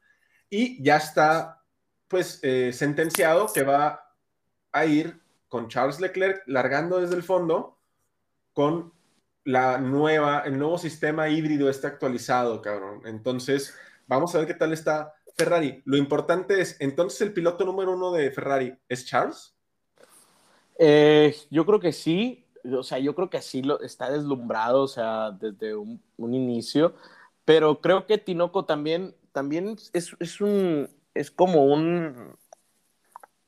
[0.53, 1.65] y ya está
[2.09, 4.15] pues eh, sentenciado que va
[4.71, 7.79] a ir con Charles Leclerc largando desde el fondo
[8.53, 8.93] con
[9.45, 13.01] la nueva, el nuevo sistema híbrido está actualizado, cabrón.
[13.07, 13.75] Entonces,
[14.07, 15.81] vamos a ver qué tal está Ferrari.
[15.87, 19.57] Lo importante es, entonces el piloto número uno de Ferrari es Charles.
[20.79, 24.89] Eh, yo creo que sí, o sea, yo creo que sí lo, está deslumbrado, o
[24.89, 26.95] sea, desde un, un inicio,
[27.47, 32.37] pero creo que Tinoco también, también es, es un, es como un,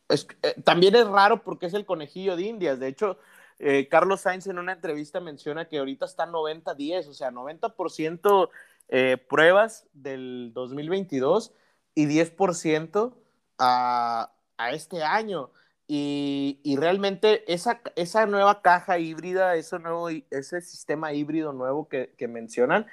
[0.09, 3.19] es- eh, también es raro porque es el conejillo de Indias, de hecho,
[3.59, 8.51] eh, Carlos Sainz en una entrevista menciona que ahorita está 90-10, o sea, 90%
[8.89, 11.53] eh, pruebas del 2022
[11.95, 13.17] y 10%
[13.59, 15.51] a, a este año.
[15.87, 22.15] Y, y realmente esa, esa nueva caja híbrida, ese, nuevo, ese sistema híbrido nuevo que,
[22.17, 22.87] que mencionan,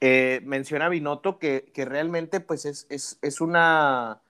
[0.00, 4.22] eh, menciona Binotto que, que realmente pues es, es, es una,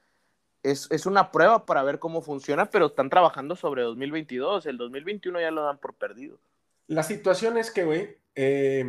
[0.62, 4.66] es, es una prueba para ver cómo funciona, pero están trabajando sobre 2022.
[4.66, 6.38] El 2021 ya lo dan por perdido.
[6.86, 8.84] La situación es que, güey, eh,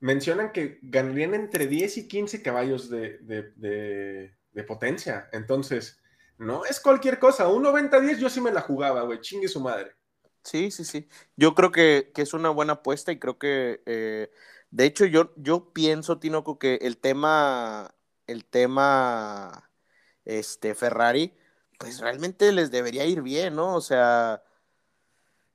[0.00, 5.28] mencionan que ganarían entre 10 y 15 caballos de, de- de- de potencia.
[5.32, 6.00] Entonces,
[6.38, 7.48] no es cualquier cosa.
[7.48, 9.20] Un 90-10 yo sí me la jugaba, güey.
[9.20, 9.92] Chingue su madre.
[10.42, 11.06] Sí, sí, sí.
[11.36, 14.30] Yo creo que, que es una buena apuesta y creo que, eh,
[14.70, 17.94] de hecho, yo, yo pienso, Tinoco, que el tema,
[18.26, 19.70] el tema,
[20.24, 21.34] este, Ferrari,
[21.78, 23.74] pues realmente les debería ir bien, ¿no?
[23.74, 24.42] O sea,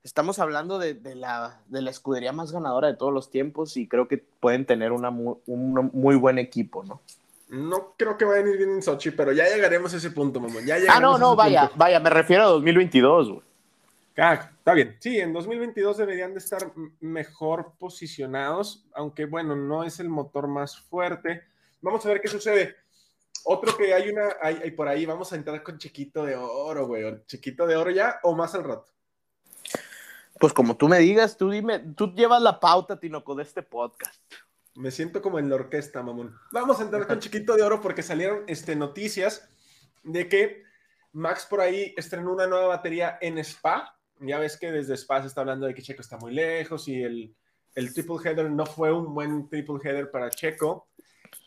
[0.02, 3.88] estamos hablando de, de la, de la escudería más ganadora de todos los tiempos y
[3.88, 7.00] creo que pueden tener una un muy buen equipo, ¿no?
[7.48, 10.40] No creo que vayan a ir bien en Sochi, pero ya llegaremos a ese punto,
[10.40, 10.66] mamón.
[10.66, 11.74] Ya Ah, no, no, vaya, punto.
[11.76, 13.42] vaya, me refiero a 2022, güey.
[14.18, 14.96] Ah, está bien.
[14.98, 20.78] Sí, en 2022 deberían de estar mejor posicionados, aunque bueno, no es el motor más
[20.78, 21.42] fuerte.
[21.82, 22.76] Vamos a ver qué sucede.
[23.44, 27.04] Otro que hay una, hay, por ahí, vamos a entrar con Chiquito de Oro, güey.
[27.26, 28.90] Chiquito de Oro ya o más al rato.
[30.40, 34.20] Pues como tú me digas, tú dime, tú llevas la pauta, Tinoco, de este podcast.
[34.74, 36.34] Me siento como en la orquesta, mamón.
[36.52, 39.48] Vamos a entrar con Chiquito de Oro porque salieron este, noticias
[40.02, 40.62] de que
[41.12, 45.28] Max por ahí estrenó una nueva batería en Spa ya ves que desde Spa se
[45.28, 47.34] está hablando de que Checo está muy lejos y el,
[47.74, 50.88] triple header no fue un buen triple header para Checo.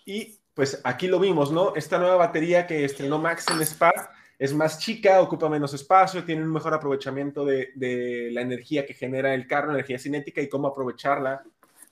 [0.06, 1.76] Y pues aquí lo vimos, ¿no?
[1.76, 6.44] Esta nueva batería que estrenó Max en Spa es más chica, ocupa menos espacio, tiene
[6.44, 11.44] un mejor aprovechamiento de, la energía que genera el carro, energía cinética y cómo aprovecharla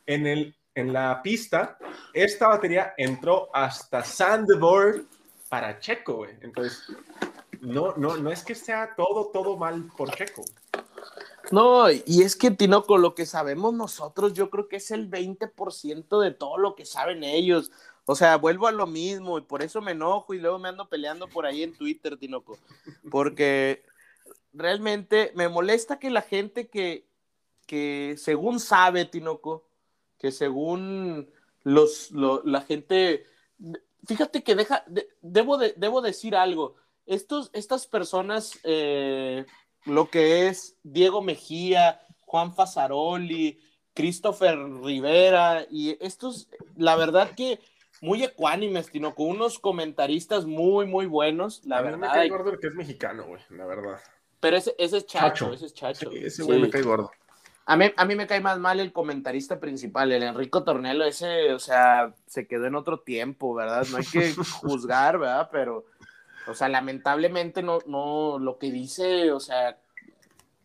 [0.06, 0.54] en
[0.94, 1.78] la pista.
[2.13, 5.06] Esta batería entró hasta Sandboard
[5.50, 6.32] para Checo, güey.
[6.42, 6.84] Entonces,
[7.62, 10.44] no, no, no es que sea todo, todo mal por Checo.
[11.52, 16.20] No, y es que Tinoco, lo que sabemos nosotros, yo creo que es el 20%
[16.20, 17.72] de todo lo que saben ellos.
[18.06, 20.90] O sea, vuelvo a lo mismo y por eso me enojo y luego me ando
[20.90, 22.58] peleando por ahí en Twitter, Tinoco.
[23.12, 23.84] Porque
[24.54, 27.08] realmente me molesta que la gente que,
[27.66, 29.68] que según sabe, Tinoco,
[30.18, 31.30] que según
[31.64, 33.26] los, la gente,
[34.06, 34.86] fíjate que deja,
[35.22, 36.76] debo, de, debo decir algo.
[37.06, 39.46] Estos, estas personas eh,
[39.88, 43.60] lo que es Diego Mejía, Juan Fasaroli,
[43.93, 47.60] Christopher Rivera, y estos, la verdad que
[48.02, 51.97] muy ecuánimes, sino con unos comentaristas muy, muy buenos, la verdad.
[51.97, 54.00] me cae gordo el que es mexicano, güey, la verdad.
[54.39, 56.12] Pero ese, ese es Chacho, ese es Chacho.
[56.12, 57.12] ese güey me cae gordo.
[57.65, 61.54] A mí, a mí me cae más mal el comentarista principal, el Enrico Tornelo, ese,
[61.54, 63.86] o sea, se quedó en otro tiempo, ¿verdad?
[63.91, 65.50] No hay que juzgar, ¿verdad?
[65.52, 65.86] Pero
[66.48, 69.80] o sea, lamentablemente no, no, lo que dice, o sea,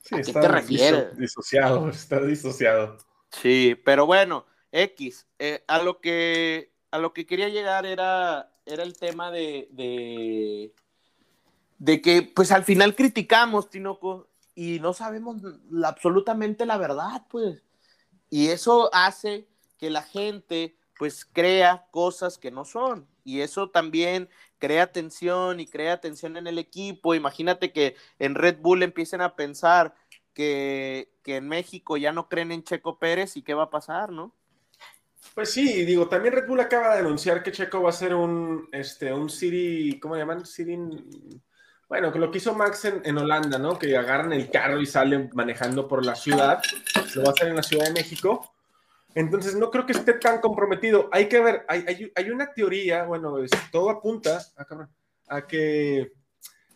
[0.02, 1.16] sí, ¿a qué te refieres?
[1.16, 2.98] Disociado, está disociado.
[3.30, 8.82] Sí, pero bueno, X, eh, a lo que a lo que quería llegar era, era
[8.82, 10.74] el tema de, de,
[11.78, 15.38] de que pues al final criticamos, Tinoco, y no sabemos
[15.84, 17.62] absolutamente la verdad, pues.
[18.28, 23.08] Y eso hace que la gente pues crea cosas que no son.
[23.24, 24.28] Y eso también
[24.62, 27.16] crea tensión y crea tensión en el equipo.
[27.16, 29.96] Imagínate que en Red Bull empiecen a pensar
[30.34, 34.32] que, en México ya no creen en Checo Pérez y qué va a pasar, ¿no?
[35.34, 38.68] Pues sí, digo, también Red Bull acaba de anunciar que Checo va a ser un,
[38.70, 40.46] este, un City, ¿cómo llaman?
[40.46, 40.78] City,
[41.88, 43.76] bueno, que lo que hizo Max en, en, Holanda, ¿no?
[43.80, 46.62] Que agarran el carro y salen manejando por la ciudad,
[47.16, 48.51] lo va a hacer en la Ciudad de México.
[49.14, 51.08] Entonces, no creo que esté tan comprometido.
[51.12, 53.36] Hay que ver, hay, una teoría, bueno,
[53.70, 54.88] todo apunta ah,
[55.28, 56.12] a que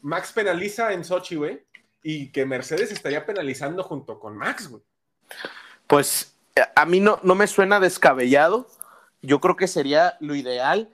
[0.03, 1.65] Max penaliza en Sochi, güey,
[2.03, 4.83] y que Mercedes estaría penalizando junto con Max, güey.
[5.87, 6.37] Pues
[6.75, 8.69] a mí no, no me suena descabellado.
[9.23, 10.91] Yo creo que sería lo ideal,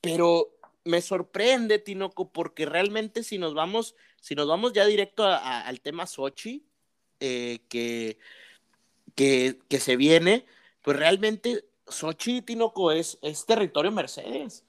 [0.00, 0.48] pero
[0.84, 6.06] me sorprende, Tinoco, porque realmente si nos vamos, si nos vamos ya directo al tema
[6.06, 6.66] Sochi,
[7.20, 8.18] eh, que,
[9.14, 10.46] que, que se viene,
[10.82, 14.64] pues realmente Sochi Tinoco es, es territorio Mercedes.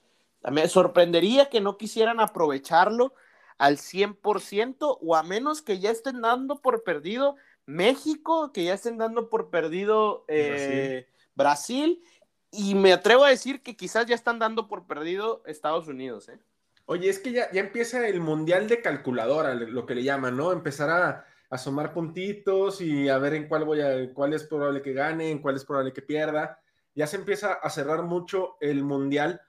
[0.50, 3.13] Me sorprendería que no quisieran aprovecharlo
[3.58, 8.97] al 100% o a menos que ya estén dando por perdido México, que ya estén
[8.97, 12.04] dando por perdido eh, Brasil.
[12.50, 16.28] y me atrevo a decir que quizás ya están dando por perdido Estados Unidos.
[16.30, 16.39] ¿eh?
[16.86, 20.52] Oye, es que ya, ya empieza el mundial de calculadora, lo que le llaman, ¿no?
[20.52, 24.94] Empezar a, asomar puntitos y a ver en cuál voy a, cuál es probable que
[24.94, 26.60] gane, en cuál es probable que pierda.
[26.96, 29.42] Ya se empieza a cerrar mucho el mundial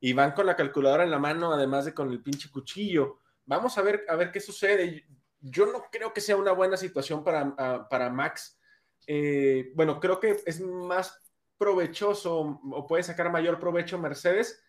[0.00, 3.18] y van con la calculadora en la mano, además de con el pinche cuchillo.
[3.44, 5.04] Vamos a ver, a ver qué sucede.
[5.38, 8.58] Yo no creo que sea una buena situación para, para Max.
[9.06, 14.62] Eh, bueno, creo que es más provechoso o puede sacar mayor provecho Mercedes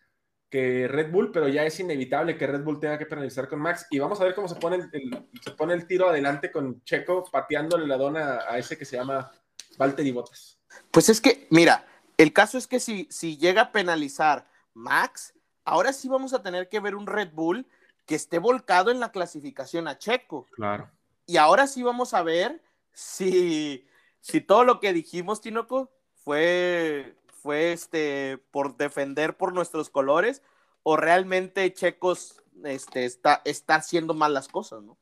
[0.52, 3.86] que Red Bull, pero ya es inevitable que Red Bull tenga que penalizar con Max.
[3.90, 7.24] Y vamos a ver cómo se pone el, se pone el tiro adelante con Checo
[7.32, 9.32] pateándole la dona a ese que se llama
[9.78, 10.58] Valtteri Bottas.
[10.90, 11.86] Pues es que, mira,
[12.18, 15.32] el caso es que si, si llega a penalizar Max,
[15.64, 17.66] ahora sí vamos a tener que ver un Red Bull
[18.04, 20.48] que esté volcado en la clasificación a Checo.
[20.50, 20.90] Claro.
[21.24, 23.88] Y ahora sí vamos a ver si,
[24.20, 30.42] si todo lo que dijimos, Tinoco, fue fue este, por defender por nuestros colores
[30.84, 34.96] o realmente Checos este, está, está haciendo mal las cosas, ¿no?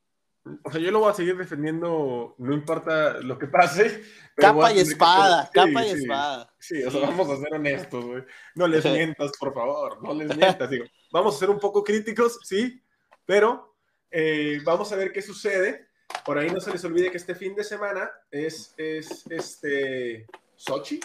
[0.63, 4.03] O sea, yo lo voy a seguir defendiendo, no importa lo que pase.
[4.35, 6.51] Capa y espada, capa y espada.
[6.57, 8.23] Sí, o sea, vamos a ser honestos, güey.
[8.55, 10.67] No les mientas, por favor, no les mientas.
[10.67, 12.81] Digo, vamos a ser un poco críticos, sí,
[13.23, 13.75] pero
[14.09, 15.87] eh, vamos a ver qué sucede.
[16.25, 20.25] Por ahí no se les olvide que este fin de semana es, es este
[20.55, 20.99] Sochi,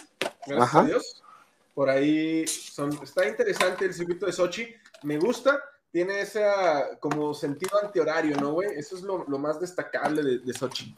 [0.47, 0.79] gracias Ajá.
[0.79, 1.23] a Dios.
[1.77, 4.67] Por ahí son, está interesante el circuito de Sochi,
[5.03, 5.61] me gusta,
[5.91, 6.43] tiene ese
[6.99, 8.69] como sentido antihorario, ¿no, güey?
[8.75, 10.95] Eso es lo, más destacable de, de Sochi.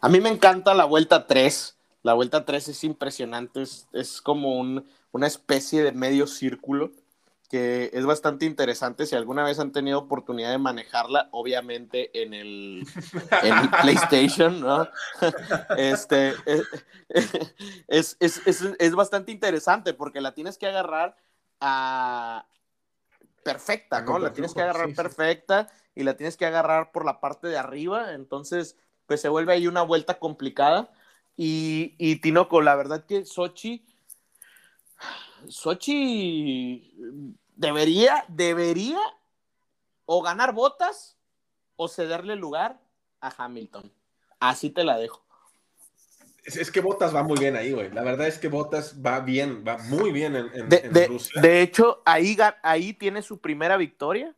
[0.00, 1.76] A mí me encanta la vuelta 3.
[2.04, 6.92] La vuelta 3 es impresionante, es, es como un- una especie de medio círculo
[7.54, 9.06] que es bastante interesante.
[9.06, 12.84] Si alguna vez han tenido oportunidad de manejarla, obviamente en el,
[13.44, 14.88] en el PlayStation, ¿no?
[15.78, 16.34] Este,
[17.86, 21.14] es, es, es, es bastante interesante porque la tienes que agarrar
[21.60, 22.44] a
[23.44, 24.18] perfecta, ¿no?
[24.18, 28.14] La tienes que agarrar perfecta y la tienes que agarrar por la parte de arriba,
[28.14, 28.76] entonces
[29.06, 30.90] pues se vuelve ahí una vuelta complicada.
[31.36, 33.84] Y, y Tinoco, la verdad que Sochi,
[35.48, 38.98] Sochi debería, debería
[40.06, 41.16] o ganar botas
[41.76, 42.80] o cederle lugar
[43.20, 43.90] a Hamilton.
[44.40, 45.22] Así te la dejo.
[46.44, 47.90] Es, es que Botas va muy bien ahí, güey.
[47.90, 51.06] La verdad es que Botas va bien, va muy bien en, en- De, en de-
[51.06, 51.40] Rusia.
[51.40, 54.34] de hecho, ahí, ahí tiene su primera victoria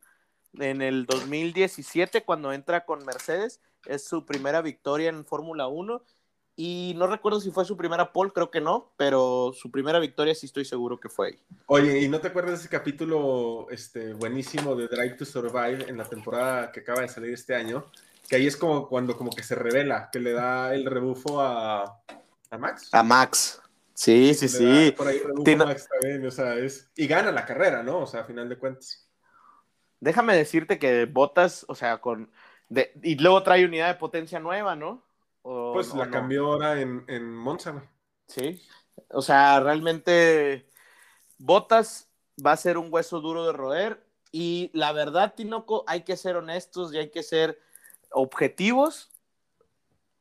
[0.55, 3.61] en el 2017 cuando entra con Mercedes.
[3.87, 6.01] Es su primera victoria en Fórmula 1.
[6.59, 10.34] Y no recuerdo si fue su primera pole, creo que no, pero su primera victoria
[10.34, 11.38] sí estoy seguro que fue ahí.
[11.66, 15.98] Oye, ¿y no te acuerdas de ese capítulo este, buenísimo de Drive to Survive en
[15.98, 17.84] la temporada que acaba de salir este año?
[18.26, 22.00] Que ahí es como cuando como que se revela, que le da el rebufo a,
[22.50, 22.88] a Max.
[22.92, 23.61] A Max.
[23.92, 24.90] Sí, sí, sí.
[24.90, 26.90] da Por ahí rebufo Tino- a Max también, o sea, es...
[26.96, 27.98] Y gana la carrera, ¿no?
[28.00, 29.07] O sea, a final de cuentas.
[30.00, 32.30] Déjame decirte que Botas, o sea, con.
[32.70, 35.02] de- y luego trae unidad de potencia nueva, ¿no?
[35.49, 36.11] O- Pues o la no.
[36.11, 37.84] cambió ahora en, en Monza, güey.
[38.26, 38.61] Sí.
[39.11, 40.68] O sea, realmente
[41.38, 42.09] Botas
[42.44, 44.05] va a ser un hueso duro de roer.
[44.32, 47.61] Y la verdad, Tinoco, hay que ser honestos y hay que ser
[48.11, 49.12] objetivos.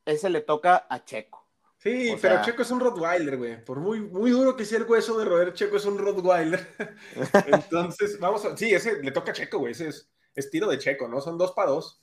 [0.04, 1.44] Ese le toca a Checo.
[1.78, 3.64] Sí, O pero sea- Checo es un Rottweiler, güey.
[3.64, 6.66] Por muy, muy duro que sea el hueso de roer, Checo es un Rottweiler.
[7.46, 8.56] Entonces, vamos a...
[8.56, 9.72] Sí, ese le toca a Checo, güey.
[9.72, 11.20] Ese es, es tiro de Checo, ¿no?
[11.20, 12.02] Son dos para dos.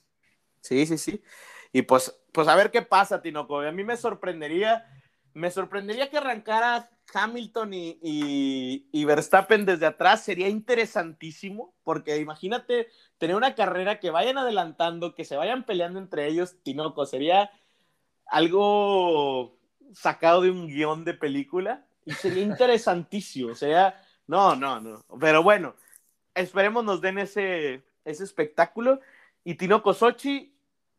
[0.60, 1.22] Sí, sí, sí.
[1.74, 3.58] Y pues, pues a ver qué pasa, Tinoco.
[3.58, 4.86] A mí me sorprendería,
[5.32, 7.98] me sorprendería que arrancara Hamilton y,
[8.92, 10.22] y- Verstappen desde atrás.
[10.22, 12.86] Sería interesantísimo, porque imagínate
[13.18, 17.06] tener una carrera que vayan adelantando, que se vayan peleando entre ellos, Tinoco.
[17.06, 17.50] Sería
[18.26, 19.58] algo
[19.92, 23.52] sacado de un guion de película y sería interesantísimo.
[23.56, 25.04] Sería, no, no, no.
[25.18, 25.74] Pero bueno,
[26.36, 29.00] esperemos nos den ese, ese espectáculo.
[29.42, 30.53] Y Tinoco Sochi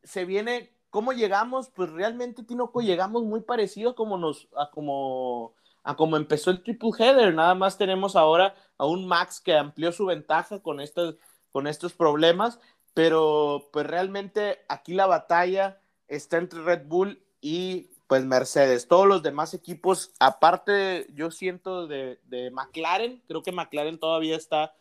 [0.06, 1.70] se viene, ¿cómo llegamos?
[1.70, 5.53] Pues realmente, Tinoco, llegamos muy parecido a como nos, a como,
[5.84, 7.34] a como empezó el triple header.
[7.34, 11.16] Nada más tenemos ahora a un Max que amplió su ventaja con estos,
[11.51, 12.60] con estos problemas,
[12.93, 18.88] pero pues realmente aquí la batalla está entre Red Bull y pues Mercedes.
[18.88, 24.76] Todos los demás equipos, aparte, yo siento de, de McLaren, creo que McLaren todavía está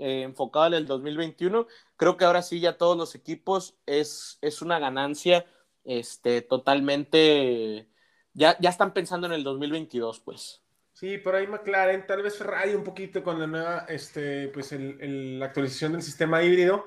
[0.00, 1.66] eh, enfocado en el 2021.
[1.96, 5.46] Creo que ahora sí ya todos los equipos es, es una ganancia
[5.84, 7.88] este, totalmente...
[8.32, 10.62] Ya, ya están pensando en el 2022, pues.
[10.92, 15.38] Sí, por ahí McLaren, tal vez Ferrari un poquito con la nueva, este, pues el-
[15.38, 16.84] la actualización del sistema híbrido.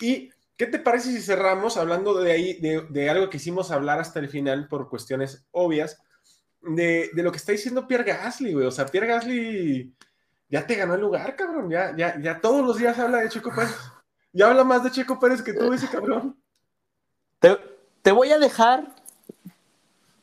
[0.00, 3.98] ¿Y qué te parece si cerramos hablando de ahí, de, de algo que hicimos hablar
[3.98, 6.00] hasta el final por cuestiones obvias,
[6.62, 8.66] de, de lo que está diciendo Pierre Gasly, güey?
[8.66, 9.94] O sea, Pierre Gasly
[10.48, 11.70] ya te ganó el lugar, cabrón.
[11.70, 13.74] Ya, ya, ya todos los días habla de Checo Pérez.
[14.32, 16.38] Ya habla más de Checo Pérez que tú, ese cabrón.
[17.38, 17.56] Te,
[18.02, 18.94] te voy a dejar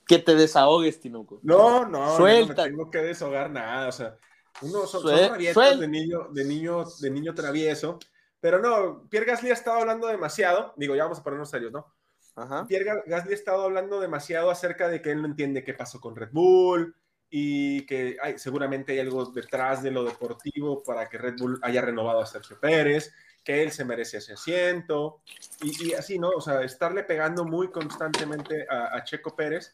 [0.08, 1.40] que te desahogues, Tinoco.
[1.44, 2.64] No, no, Suelta.
[2.64, 4.18] no me tengo que deshogar nada, o sea,
[4.62, 8.00] uno son, son rabietas de niño, de niño, de niño travieso,
[8.40, 11.88] pero no, Pierre Gasly ha estado hablando demasiado, digo, ya vamos a ponernos serios, ¿no?
[12.36, 12.66] Ajá.
[12.68, 16.00] Pierre Ga- Gasly ha estado hablando demasiado acerca de que él no entiende qué pasó
[16.02, 16.96] con Red Bull
[17.36, 21.82] y que hay, seguramente hay algo detrás de lo deportivo para que Red Bull haya
[21.82, 23.12] renovado a Sergio Pérez,
[23.44, 25.20] que él se merece ese asiento
[25.64, 26.30] y, y así, ¿no?
[26.30, 29.74] O sea, estarle pegando muy constantemente a, a Checo Pérez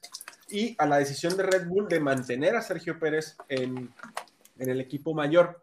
[0.49, 3.91] y a la decisión de Red Bull de mantener a Sergio Pérez en,
[4.57, 5.62] en el equipo mayor.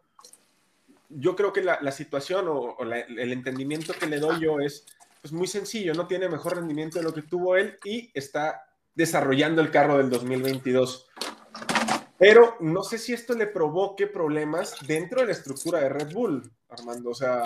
[1.09, 4.61] Yo creo que la, la situación o, o la- el entendimiento que le doy yo
[4.61, 4.85] es
[5.23, 9.61] pues muy sencillo, no tiene mejor rendimiento de lo que tuvo él y está desarrollando
[9.61, 11.09] el carro del 2022.
[12.19, 16.51] Pero no sé si esto le provoque problemas dentro de la estructura de Red Bull,
[16.69, 17.11] Armando.
[17.11, 17.43] O sea,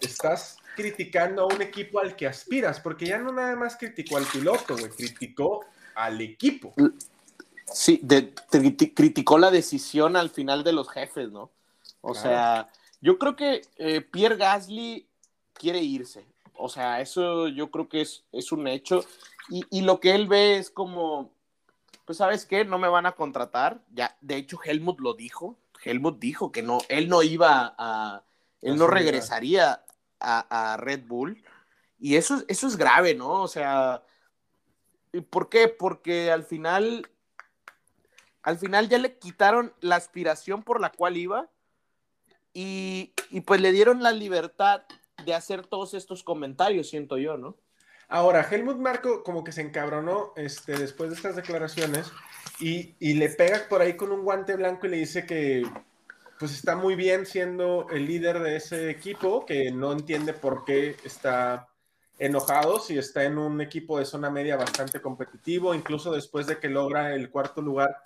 [0.00, 4.26] estás criticando a un equipo al que aspiras, porque ya no nada más criticó al
[4.26, 5.64] piloto, güey, criticó
[5.94, 6.74] al equipo.
[7.72, 8.34] Sí, de-
[8.94, 11.50] criticó la decisión al final de los jefes, ¿no?
[12.00, 12.28] O Claro.
[12.28, 12.68] sea,
[13.00, 15.06] yo creo que eh, Pierre Gasly
[15.54, 16.26] quiere irse.
[16.54, 19.04] O sea, eso yo creo que es, es un hecho.
[19.48, 21.30] Y, y, lo que él ve es como,
[22.12, 23.80] pues sabes qué, no me van a contratar.
[23.90, 25.56] Ya, de hecho, Helmut lo dijo.
[25.82, 28.22] Helmut dijo que no, él no iba a,
[28.60, 29.82] él no regresaría
[30.20, 31.42] a, a, Red Bull.
[31.98, 33.40] Y eso, eso es grave, ¿no?
[33.40, 34.02] O sea,
[35.30, 35.68] ¿por qué?
[35.68, 37.08] Porque al final,
[38.42, 41.48] al final ya le quitaron la aspiración por la cual iba
[42.52, 44.82] y, y pues le dieron la libertad
[45.24, 47.56] de hacer todos estos comentarios, siento yo, ¿no?
[48.12, 52.12] Ahora, Helmut Marco como que se encabronó este, después de estas declaraciones
[52.60, 55.62] y, y, le pega por ahí con un guante blanco y le dice que
[56.38, 60.94] pues está muy bien siendo el líder de ese equipo, que no entiende por qué
[61.04, 61.68] está
[62.18, 66.68] enojado si está en un equipo de zona media bastante competitivo, incluso después de que
[66.68, 67.96] logra el cuarto lugar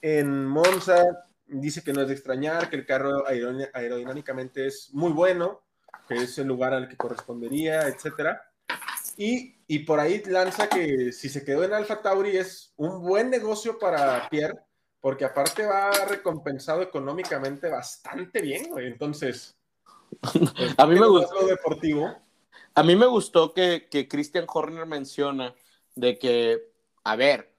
[0.00, 5.60] en Monza, dice que no es de extrañar, que el carro aerodinámicamente es muy bueno,
[6.08, 8.48] que es el lugar al que correspondería, etcétera.
[9.16, 13.30] Y, y, por ahí lanza que si se quedó en Alfa Tauri es un buen
[13.30, 14.58] negocio para Pierre,
[15.00, 18.86] porque aparte va recompensado económicamente bastante bien, güey.
[18.86, 19.56] Entonces,
[20.76, 21.46] a mí me gustó.
[21.46, 22.16] deportivo.
[22.74, 25.54] A mí me gustó que, que Christian Horner menciona
[25.94, 26.70] de que,
[27.04, 27.54] a ver,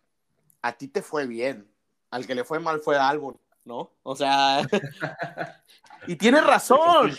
[0.62, 1.70] a ti te fue bien,
[2.10, 3.92] al que le fue mal fue Albon, ¿no?
[4.04, 4.62] O sea,
[6.08, 7.12] y tienes razón.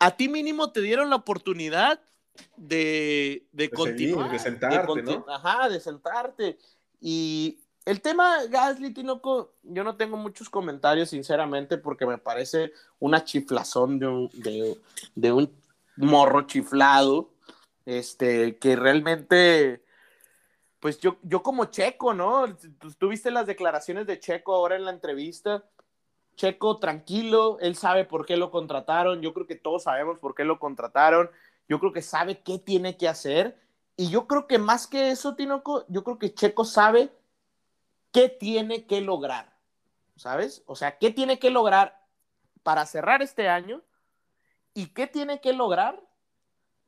[0.00, 2.00] A ti mínimo te dieron la oportunidad
[2.56, 4.30] de, de, continuar.
[4.30, 5.24] de sentarte, de ¿no?
[5.28, 6.58] Ajá, de sentarte.
[7.00, 13.24] Y el tema Gasly, Tinoco, yo no tengo muchos comentarios, sinceramente, porque me parece una
[13.24, 14.76] chiflazón de un, de,
[15.14, 15.50] de un
[15.96, 17.30] morro chiflado,
[17.86, 19.82] este, que realmente,
[20.80, 22.44] pues yo, yo como Checo, ¿no?
[22.98, 25.64] Tú viste las declaraciones de Checo ahora en la entrevista.
[26.36, 30.44] Checo tranquilo, él sabe por qué lo contrataron, yo creo que todos sabemos por qué
[30.44, 31.30] lo contrataron,
[31.68, 33.60] yo creo que sabe qué tiene que hacer
[33.96, 37.12] y yo creo que más que eso, Tinoco, yo creo que Checo sabe
[38.12, 39.56] qué tiene que lograr,
[40.16, 40.62] ¿sabes?
[40.66, 42.00] O sea, qué tiene que lograr
[42.62, 43.82] para cerrar este año
[44.72, 46.00] y qué tiene que lograr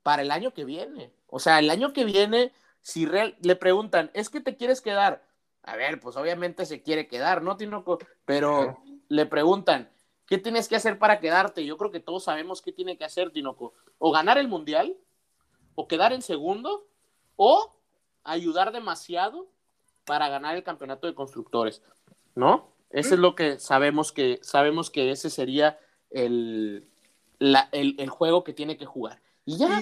[0.03, 1.13] para el año que viene.
[1.27, 5.27] O sea, el año que viene, si le preguntan, ¿es que te quieres quedar?
[5.63, 7.99] A ver, pues obviamente se quiere quedar, ¿no, Tinoco?
[8.25, 9.91] Pero le preguntan,
[10.27, 11.67] ¿qué tienes que hacer para quedarte?
[11.67, 13.75] Yo creo que todos sabemos qué tiene que hacer, Tinoco.
[14.01, 14.97] O ganar el mundial,
[15.77, 16.85] o quedar en segundo,
[17.37, 17.71] o
[18.25, 19.47] ayudar demasiado
[20.05, 21.83] para ganar el campeonato de constructores,
[22.35, 22.69] ¿no?
[22.91, 25.79] Eso es lo que sabemos que sabemos que ese sería
[26.11, 26.89] el,
[27.39, 29.23] la, el, el, juego que tiene que jugar.
[29.45, 29.81] Y ya.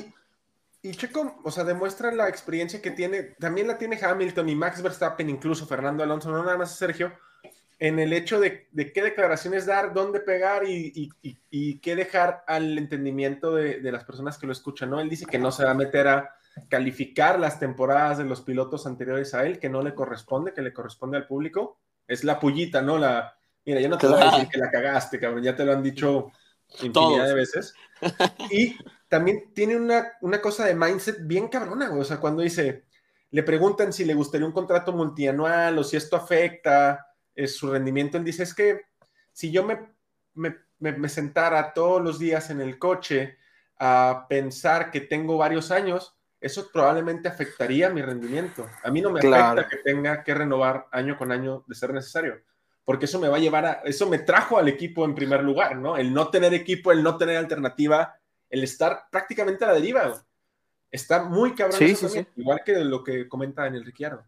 [0.83, 4.55] Y, y, Checo, o sea, demuestra la experiencia que tiene, también la tiene Hamilton y
[4.55, 7.12] Max Verstappen, incluso Fernando Alonso, no nada más Sergio,
[7.79, 12.43] en el hecho de, de qué declaraciones dar, dónde pegar y, y, y qué dejar
[12.47, 15.01] al entendimiento de, de, las personas que lo escuchan, ¿no?
[15.01, 16.35] Él dice que no se va a meter a
[16.68, 20.72] calificar las temporadas de los pilotos anteriores a él, que no le corresponde, que le
[20.72, 21.79] corresponde al público.
[22.09, 22.99] Es la pullita, ¿no?
[22.99, 25.72] La, mira, yo no te voy a decir que la cagaste, cabrón, ya te lo
[25.72, 26.33] han dicho
[26.83, 27.29] infinidad Todos.
[27.29, 27.74] de veces.
[28.51, 28.76] Y
[29.09, 32.01] también tiene una, una cosa de mindset bien cabrona, güey.
[32.01, 32.87] O sea, cuando dice,
[33.31, 37.08] le preguntan si le gustaría un contrato multianual o si esto afecta
[37.39, 38.82] es su rendimiento, él dice, es que
[39.32, 39.78] si yo me,
[40.34, 43.39] me, me, me, sentara todos los días en el coche
[43.78, 48.68] a pensar que tengo varios años, eso probablemente afectaría mi rendimiento.
[48.82, 49.61] A mí no me claro.
[49.61, 52.41] afecta que tenga que renovar año con año de ser necesario,
[52.84, 55.76] porque eso me va a llevar a, eso me trajo al equipo en primer lugar,
[55.76, 55.97] ¿no?
[55.97, 58.16] El no tener equipo, el no tener alternativa,
[58.51, 60.24] el estar prácticamente a la deriva.
[60.91, 62.26] Está muy cabrón, sí, sí, sí.
[62.34, 64.24] igual que lo que comenta Daniel Ricciardo.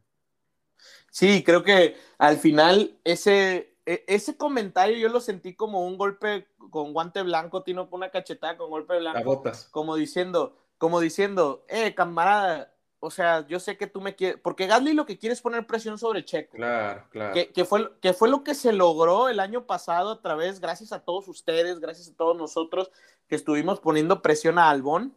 [1.11, 6.47] Sí, creo que al final ese, e, ese comentario yo lo sentí como un golpe
[6.71, 9.43] con guante blanco, Tino, una cachetada con golpe blanco.
[9.71, 14.67] Como diciendo, como diciendo, eh, camarada, o sea, yo sé que tú me quieres, porque
[14.67, 16.57] Gasly lo que quiere es poner presión sobre Checo.
[16.57, 17.35] Claro, claro.
[17.35, 20.93] Que, que, fue, que fue lo que se logró el año pasado a través, gracias
[20.93, 22.91] a todos ustedes, gracias a todos nosotros
[23.27, 25.17] que estuvimos poniendo presión a Albón,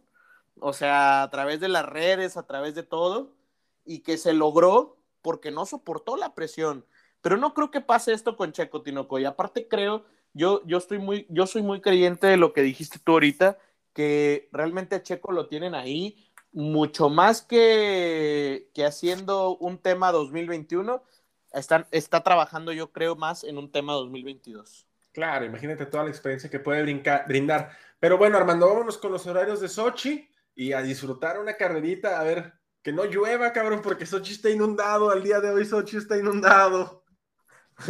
[0.60, 3.32] o sea, a través de las redes, a través de todo,
[3.84, 6.84] y que se logró porque no soportó la presión.
[7.22, 9.18] Pero no creo que pase esto con Checo Tinoco.
[9.18, 10.04] Y aparte creo,
[10.34, 13.56] yo, yo, estoy muy, yo soy muy creyente de lo que dijiste tú ahorita,
[13.94, 21.02] que realmente a Checo lo tienen ahí mucho más que, que haciendo un tema 2021.
[21.54, 24.86] Están, está trabajando, yo creo, más en un tema 2022.
[25.12, 27.70] Claro, imagínate toda la experiencia que puede brindar.
[27.98, 32.24] Pero bueno, Armando, vámonos con los horarios de Sochi y a disfrutar una carrerita, a
[32.24, 32.52] ver
[32.84, 35.10] que no llueva, cabrón, porque Sochi está inundado.
[35.10, 37.02] Al día de hoy Sochi está inundado.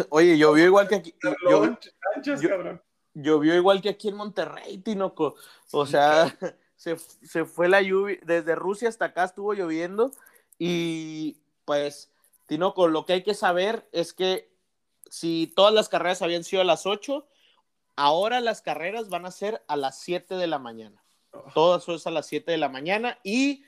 [0.08, 1.14] Oye, llovió igual que aquí.
[1.20, 1.76] Llovió,
[2.14, 2.80] anchas, cabrón.
[3.12, 5.34] llovió igual que aquí en Monterrey, Tinoco.
[5.72, 6.38] O sea,
[6.76, 10.12] se, se fue la lluvia, desde Rusia hasta acá estuvo lloviendo
[10.58, 12.12] y pues,
[12.46, 14.48] Tinoco, lo que hay que saber es que
[15.10, 17.26] si todas las carreras habían sido a las 8,
[17.96, 21.02] ahora las carreras van a ser a las 7 de la mañana.
[21.52, 23.64] Todas son a las 7 de la mañana y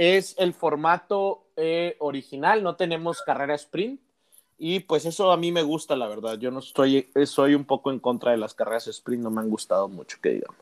[0.00, 4.00] es el formato eh, original, no tenemos carrera sprint.
[4.56, 6.38] Y pues eso a mí me gusta, la verdad.
[6.38, 9.50] Yo no estoy, soy un poco en contra de las carreras sprint, no me han
[9.50, 10.56] gustado mucho, que digamos.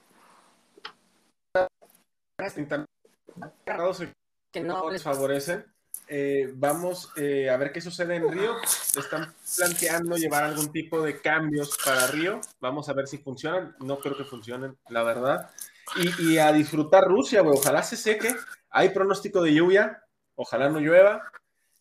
[4.52, 5.64] Que no les favorecen.
[6.08, 8.56] Eh, vamos eh, a ver qué sucede en Río.
[8.96, 12.40] Están planteando llevar algún tipo de cambios para Río.
[12.60, 13.76] Vamos a ver si funcionan.
[13.78, 15.50] No creo que funcionen, la verdad.
[15.96, 17.56] Y, y a disfrutar Rusia, güey.
[17.56, 18.34] Ojalá se seque.
[18.70, 20.02] Hay pronóstico de lluvia.
[20.34, 21.22] Ojalá no llueva.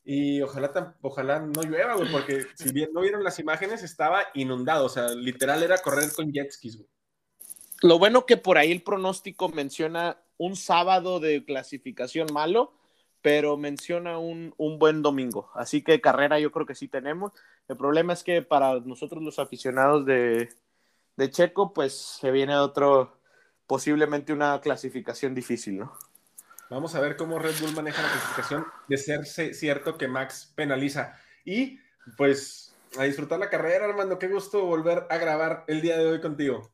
[0.04, 4.86] Y ojalá, ojalá no llueva, porque si bien no vieron las imágenes, estaba inundado.
[4.86, 6.80] O sea, literal era correr con jet skis.
[7.82, 12.74] Lo bueno que por ahí el pronóstico menciona un sábado de clasificación malo,
[13.22, 15.52] pero menciona un, un, buen domingo.
[15.54, 17.34] Así que carrera yo creo que sí tenemos.
[17.68, 20.50] El problema es que para nosotros los aficionados de,
[21.18, 23.20] de Checo, pues se viene otro,
[23.66, 25.94] posiblemente una clasificación difícil, ¿no?
[26.70, 31.18] Vamos a ver cómo Red Bull maneja la clasificación de ser cierto que Max penaliza.
[31.46, 31.80] Y
[32.18, 34.20] pues a disfrutar la carrera, Armando.
[34.20, 36.70] Qué gusto volver a grabar el día de hoy contigo.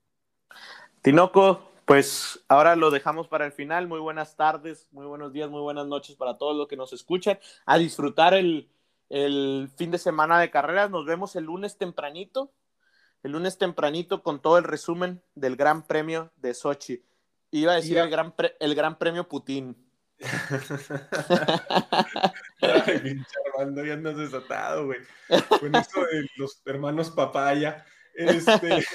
[1.01, 3.87] Tinoco, pues ahora lo dejamos para el final.
[3.87, 7.37] Muy buenas tardes, muy buenos días, muy buenas noches para todos los que nos escuchan.
[7.65, 8.69] A disfrutar el,
[9.09, 10.89] el fin de semana de carreras.
[10.89, 12.51] Nos vemos el lunes tempranito.
[13.21, 17.03] El lunes tempranito con todo el resumen del Gran Premio de Sochi.
[17.51, 19.77] Iba a decir el gran, pre, el gran Premio Putin.
[22.61, 24.99] Ay, pinche Armando, ya andas desatado, güey.
[25.59, 27.85] Con eso de los hermanos papaya.
[28.13, 28.69] Este...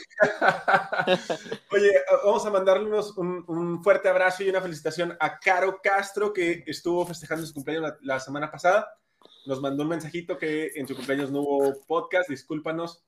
[1.70, 1.92] Oye,
[2.24, 7.04] vamos a mandarle un, un, fuerte abrazo y una felicitación a Caro Castro, que estuvo
[7.04, 8.88] festejando su cumpleaños la, la, semana pasada.
[9.46, 13.04] Nos mandó un mensajito que en su cumpleaños no hubo podcast, discúlpanos.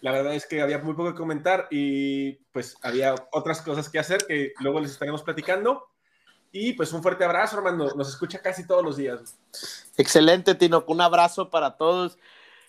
[0.00, 3.98] La verdad es que había muy poco que comentar y pues había otras cosas que
[3.98, 5.88] hacer que luego les estaremos platicando.
[6.52, 7.94] Y pues un fuerte abrazo, Armando.
[7.94, 9.38] Nos escucha casi todos los días.
[9.96, 10.84] Excelente, Tino.
[10.86, 12.18] Un abrazo para todos.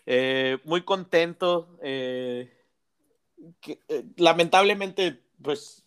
[0.05, 1.67] Eh, muy contento.
[1.82, 2.51] Eh,
[3.67, 5.84] eh, lamentablemente, pues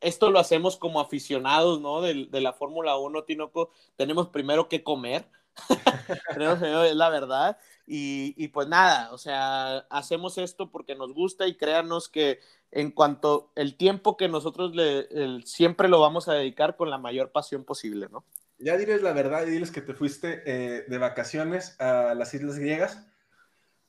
[0.00, 2.00] esto lo hacemos como aficionados, ¿no?
[2.00, 3.70] De, de la Fórmula 1, Tinoco.
[3.96, 5.28] Tenemos primero que comer.
[6.88, 7.58] es la verdad.
[7.86, 12.90] Y, y, pues nada, o sea, hacemos esto porque nos gusta y créanos que en
[12.90, 17.32] cuanto el tiempo que nosotros le, el, siempre lo vamos a dedicar con la mayor
[17.32, 18.24] pasión posible, ¿no?
[18.58, 22.58] Ya diles la verdad y diles que te fuiste eh, de vacaciones a las Islas
[22.58, 23.04] Griegas.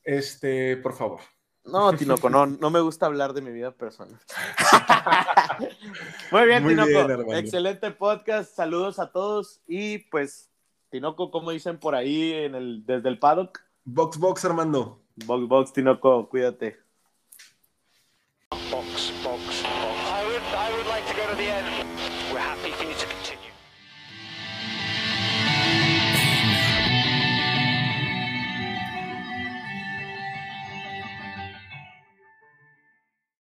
[0.02, 1.20] Este, por favor.
[1.64, 4.20] No, Tinoco, no, no me gusta hablar de mi vida personal.
[6.30, 7.24] Muy bien, Muy Tinoco.
[7.24, 8.54] Bien, Excelente podcast.
[8.54, 9.62] Saludos a todos.
[9.66, 10.50] Y pues,
[10.90, 13.60] Tinoco, como dicen por ahí en el, desde el paddock.
[13.86, 14.98] Box, box, Armando.
[15.26, 16.78] Box, box, Tinoco, cuídate.